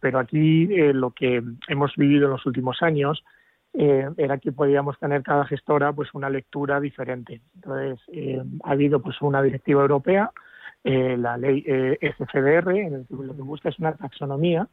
pero 0.00 0.20
aquí 0.20 0.72
eh, 0.72 0.92
lo 0.94 1.10
que 1.10 1.42
hemos 1.66 1.92
vivido 1.96 2.26
en 2.26 2.30
los 2.30 2.46
últimos 2.46 2.80
años 2.82 3.24
eh, 3.72 4.08
era 4.16 4.38
que 4.38 4.52
podíamos 4.52 4.98
tener 4.98 5.22
cada 5.22 5.44
gestora 5.46 5.92
pues 5.92 6.12
una 6.14 6.30
lectura 6.30 6.80
diferente. 6.80 7.40
Entonces 7.54 8.00
ha 8.64 8.70
habido 8.70 9.00
pues 9.00 9.20
una 9.20 9.42
directiva 9.42 9.82
europea, 9.82 10.30
la 10.82 11.36
ley 11.36 11.62
SFDR, 12.00 12.70
en 12.70 12.94
el 12.94 13.06
que 13.06 13.14
lo 13.14 13.36
que 13.36 13.42
busca 13.42 13.68
es 13.68 13.78
una 13.78 13.92
taxonomía 13.92 14.66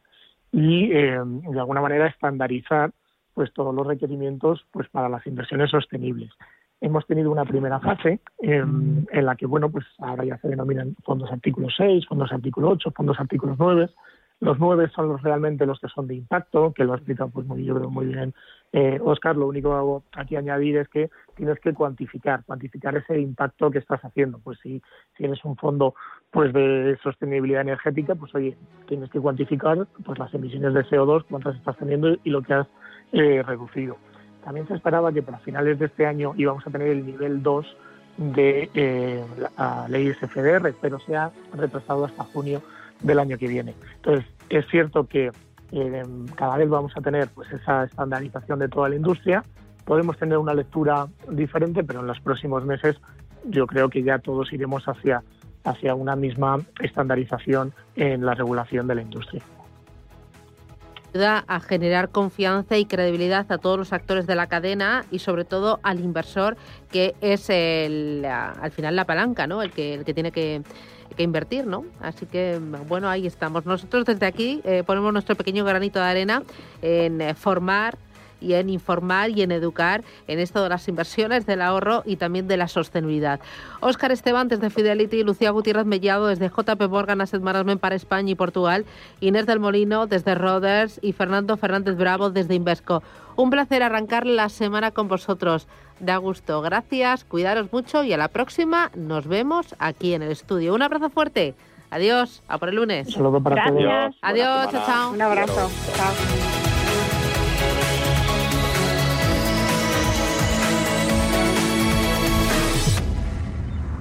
y 0.52 0.90
de 0.90 1.60
alguna 1.60 1.82
manera 1.82 2.08
estandarizar 2.08 2.92
pues 3.34 3.54
todos 3.54 3.76
los 3.76 3.86
requerimientos 3.86 4.66
pues 4.72 4.88
para 4.90 5.10
las 5.10 5.28
inversiones 5.28 5.70
sostenibles 5.70 6.32
hemos 6.82 7.06
tenido 7.08 7.32
una 7.32 7.46
primera 7.46 7.80
fase 7.80 8.20
en, 8.40 9.08
la 9.12 9.36
que, 9.36 9.46
bueno, 9.46 9.70
pues 9.70 9.86
ahora 10.00 10.26
ya 10.26 10.38
se 10.38 10.48
denominan 10.48 10.96
fondos 11.04 11.32
artículo 11.32 11.70
6, 11.76 12.06
fondos 12.08 12.32
artículo 12.32 12.70
8, 12.70 12.92
fondos 12.96 13.20
artículo 13.20 13.56
9. 13.58 13.90
Los 14.40 14.60
9 14.60 14.92
son 14.96 15.10
los 15.10 15.22
realmente 15.24 15.66
los 15.66 15.80
que 15.80 15.88
son 15.88 16.08
de 16.08 16.14
impacto, 16.14 16.72
que 16.72 16.84
lo 16.84 16.94
ha 16.94 16.98
explicado 16.98 17.30
pues 17.30 17.48
muy, 17.48 17.66
yo 17.66 17.76
creo 17.76 17.90
muy 17.90 18.06
bien 18.06 18.36
eh, 18.72 19.00
Oscar. 19.04 19.36
Lo 19.36 19.48
único 19.48 19.70
que 19.70 19.76
hago 19.76 20.04
aquí 20.16 20.36
añadir 20.36 20.78
es 20.78 20.88
que 20.90 21.10
tienes 21.36 21.60
que 21.60 21.74
cuantificar, 21.74 22.44
cuantificar 22.46 22.96
ese 22.96 23.20
impacto 23.20 23.72
que 23.72 23.80
estás 23.80 24.00
haciendo. 24.02 24.40
Pues 24.40 24.60
si 24.62 24.82
tienes 25.18 25.44
un 25.44 25.56
fondo 25.56 25.96
pues 26.30 26.54
de 26.54 26.98
sostenibilidad 27.02 27.62
energética, 27.62 28.14
pues 28.14 28.34
oye, 28.36 28.56
tienes 28.88 29.10
que 29.10 29.20
cuantificar 29.20 29.88
pues 30.06 30.20
las 30.20 30.32
emisiones 30.34 30.74
de 30.74 30.86
CO2, 30.86 31.26
cuántas 31.28 31.56
estás 31.56 31.78
teniendo 31.78 32.16
y 32.24 32.30
lo 32.30 32.44
que 32.44 32.54
has 32.54 32.68
eh, 33.14 33.42
reducido. 33.42 33.98
También 34.44 34.68
se 34.68 34.76
esperaba 34.76 35.12
que 35.12 35.24
para 35.24 35.40
finales 35.40 35.80
de 35.80 35.88
este 35.88 36.06
año 36.06 36.34
íbamos 36.38 36.66
a 36.68 36.70
tener 36.70 36.90
el 36.90 37.06
nivel 37.06 37.42
2 37.42 37.78
de 38.18 38.70
eh, 38.74 39.26
la 39.58 39.88
ley 39.90 40.14
SFDR, 40.14 40.74
pero 40.80 41.00
se 41.00 41.16
ha 41.16 41.32
retrasado 41.54 42.06
hasta 42.06 42.24
junio 42.24 42.62
del 43.02 43.20
año 43.20 43.38
que 43.38 43.48
viene. 43.48 43.76
Entonces, 43.96 44.26
es 44.50 44.66
cierto 44.68 45.08
que 45.08 45.32
eh, 45.72 46.04
cada 46.36 46.58
vez 46.58 46.70
vamos 46.70 46.94
a 46.96 47.02
tener 47.02 47.28
pues 47.30 47.52
esa 47.52 47.84
estandarización 47.84 48.60
de 48.60 48.70
toda 48.70 48.90
la 48.90 48.96
industria. 48.96 49.44
Podemos 49.86 50.18
tener 50.18 50.38
una 50.38 50.54
lectura 50.54 51.08
diferente, 51.30 51.84
pero 51.84 52.02
en 52.02 52.08
los 52.08 52.20
próximos 52.20 52.66
meses 52.66 52.98
yo 53.46 53.68
creo 53.68 53.90
que 53.90 54.04
ya 54.04 54.20
todos 54.20 54.52
iremos 54.52 54.88
hacia, 54.88 55.24
hacia 55.64 55.96
una 55.96 56.16
misma 56.16 56.60
estandarización 56.82 57.74
en 57.96 58.26
la 58.26 58.34
regulación 58.34 58.88
de 58.88 58.96
la 58.96 59.02
industria 59.02 59.44
ayuda 61.14 61.46
a 61.48 61.60
generar 61.60 62.10
confianza 62.10 62.78
y 62.78 62.86
credibilidad 62.86 63.52
a 63.52 63.58
todos 63.58 63.78
los 63.78 63.94
actores 63.94 64.28
de 64.28 64.36
la 64.36 64.48
cadena 64.48 65.06
y 65.12 65.20
sobre 65.20 65.46
todo 65.46 65.80
al 65.84 66.00
inversor 66.00 66.58
que 66.92 67.16
es 67.22 67.50
el, 67.50 68.26
al 68.26 68.72
final 68.72 68.96
la 68.96 69.06
palanca, 69.06 69.48
¿no? 69.48 69.62
El 69.62 69.72
que, 69.72 69.94
el 69.96 70.06
que 70.06 70.14
tiene 70.14 70.32
que, 70.32 70.62
invertir, 71.24 71.66
¿no? 71.66 71.86
Así 72.02 72.26
que, 72.26 72.60
bueno, 72.88 73.10
ahí 73.10 73.28
estamos. 73.28 73.66
Nosotros 73.66 74.06
desde 74.06 74.26
aquí 74.26 74.62
eh, 74.64 74.84
ponemos 74.86 75.14
nuestro 75.14 75.36
pequeño 75.36 75.66
granito 75.66 76.00
de 76.00 76.06
arena 76.06 76.44
en 76.82 77.22
eh, 77.22 77.34
formar 77.34 77.98
y 78.42 78.54
en 78.54 78.70
informar 78.70 79.30
y 79.32 79.42
en 79.42 79.52
educar 79.52 80.04
en 80.28 80.40
esto 80.40 80.64
de 80.64 80.70
las 80.70 80.88
inversiones, 80.88 81.46
del 81.46 81.62
ahorro 81.62 82.04
y 82.06 82.18
también 82.18 82.48
de 82.48 82.58
la 82.58 82.68
sostenibilidad. 82.68 83.40
Óscar 83.80 84.12
Esteban 84.12 84.48
desde 84.48 84.70
Fidelity, 84.70 85.24
Lucía 85.24 85.52
Gutiérrez 85.52 85.86
Mellado 85.86 86.28
desde 86.28 86.50
JP 86.50 86.90
Morgan 86.90 87.22
Asset 87.22 87.42
Management 87.42 87.82
para 87.82 87.96
España 87.96 88.32
y 88.32 88.36
Portugal, 88.36 88.86
Inés 89.20 89.46
del 89.46 89.60
Molino 89.60 90.08
desde 90.08 90.36
Roders 90.36 91.00
y 91.02 91.14
Fernando 91.14 91.58
Fernández 91.58 91.96
Bravo 91.98 92.30
desde 92.30 92.56
Invesco. 92.56 93.04
Un 93.36 93.50
placer 93.50 93.84
arrancar 93.84 94.26
la 94.26 94.50
semana 94.50 94.92
con 94.92 95.08
vosotros. 95.08 95.68
Da 96.00 96.18
gusto. 96.18 96.62
Gracias, 96.62 97.24
cuidaros 97.24 97.72
mucho 97.72 98.04
y 98.04 98.14
a 98.14 98.18
la 98.18 98.28
próxima 98.28 98.92
nos 98.96 99.28
vemos 99.28 99.76
aquí 99.80 100.14
en 100.14 100.24
el 100.24 100.32
estudio. 100.32 100.76
Un 100.76 100.82
abrazo 100.82 101.10
fuerte. 101.10 101.56
Adiós, 101.90 102.44
a 102.48 102.58
por 102.58 102.70
el 102.70 102.76
lunes. 102.76 103.12
Saludo 103.12 103.42
para 103.42 103.56
Gracias. 103.56 104.16
Adiós, 104.22 104.72
chao, 104.72 104.84
chao. 104.86 105.12
Un 105.12 105.22
abrazo. 105.22 105.70
Chao. 105.96 106.67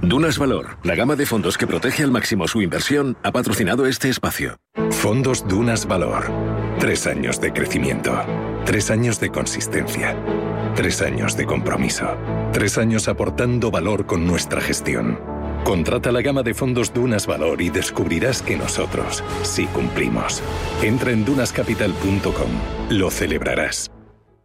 Dunas 0.01 0.37
Valor, 0.37 0.77
la 0.83 0.95
gama 0.95 1.15
de 1.15 1.25
fondos 1.25 1.57
que 1.57 1.65
protege 1.65 2.03
al 2.03 2.11
máximo 2.11 2.47
su 2.47 2.61
inversión, 2.61 3.17
ha 3.23 3.31
patrocinado 3.31 3.87
este 3.87 4.09
espacio. 4.09 4.57
Fondos 4.91 5.47
Dunas 5.47 5.87
Valor. 5.87 6.25
Tres 6.79 7.07
años 7.07 7.41
de 7.41 7.51
crecimiento. 7.51 8.13
Tres 8.65 8.91
años 8.91 9.19
de 9.19 9.31
consistencia. 9.31 10.15
Tres 10.75 11.01
años 11.01 11.35
de 11.35 11.45
compromiso. 11.45 12.15
Tres 12.53 12.77
años 12.77 13.07
aportando 13.07 13.71
valor 13.71 14.05
con 14.05 14.27
nuestra 14.27 14.61
gestión. 14.61 15.19
Contrata 15.63 16.11
la 16.11 16.21
gama 16.21 16.43
de 16.43 16.53
fondos 16.53 16.93
Dunas 16.93 17.25
Valor 17.25 17.61
y 17.61 17.69
descubrirás 17.69 18.41
que 18.41 18.55
nosotros 18.55 19.23
sí 19.41 19.65
cumplimos. 19.67 20.43
Entra 20.83 21.11
en 21.11 21.25
dunascapital.com. 21.25 22.49
Lo 22.89 23.09
celebrarás. 23.09 23.91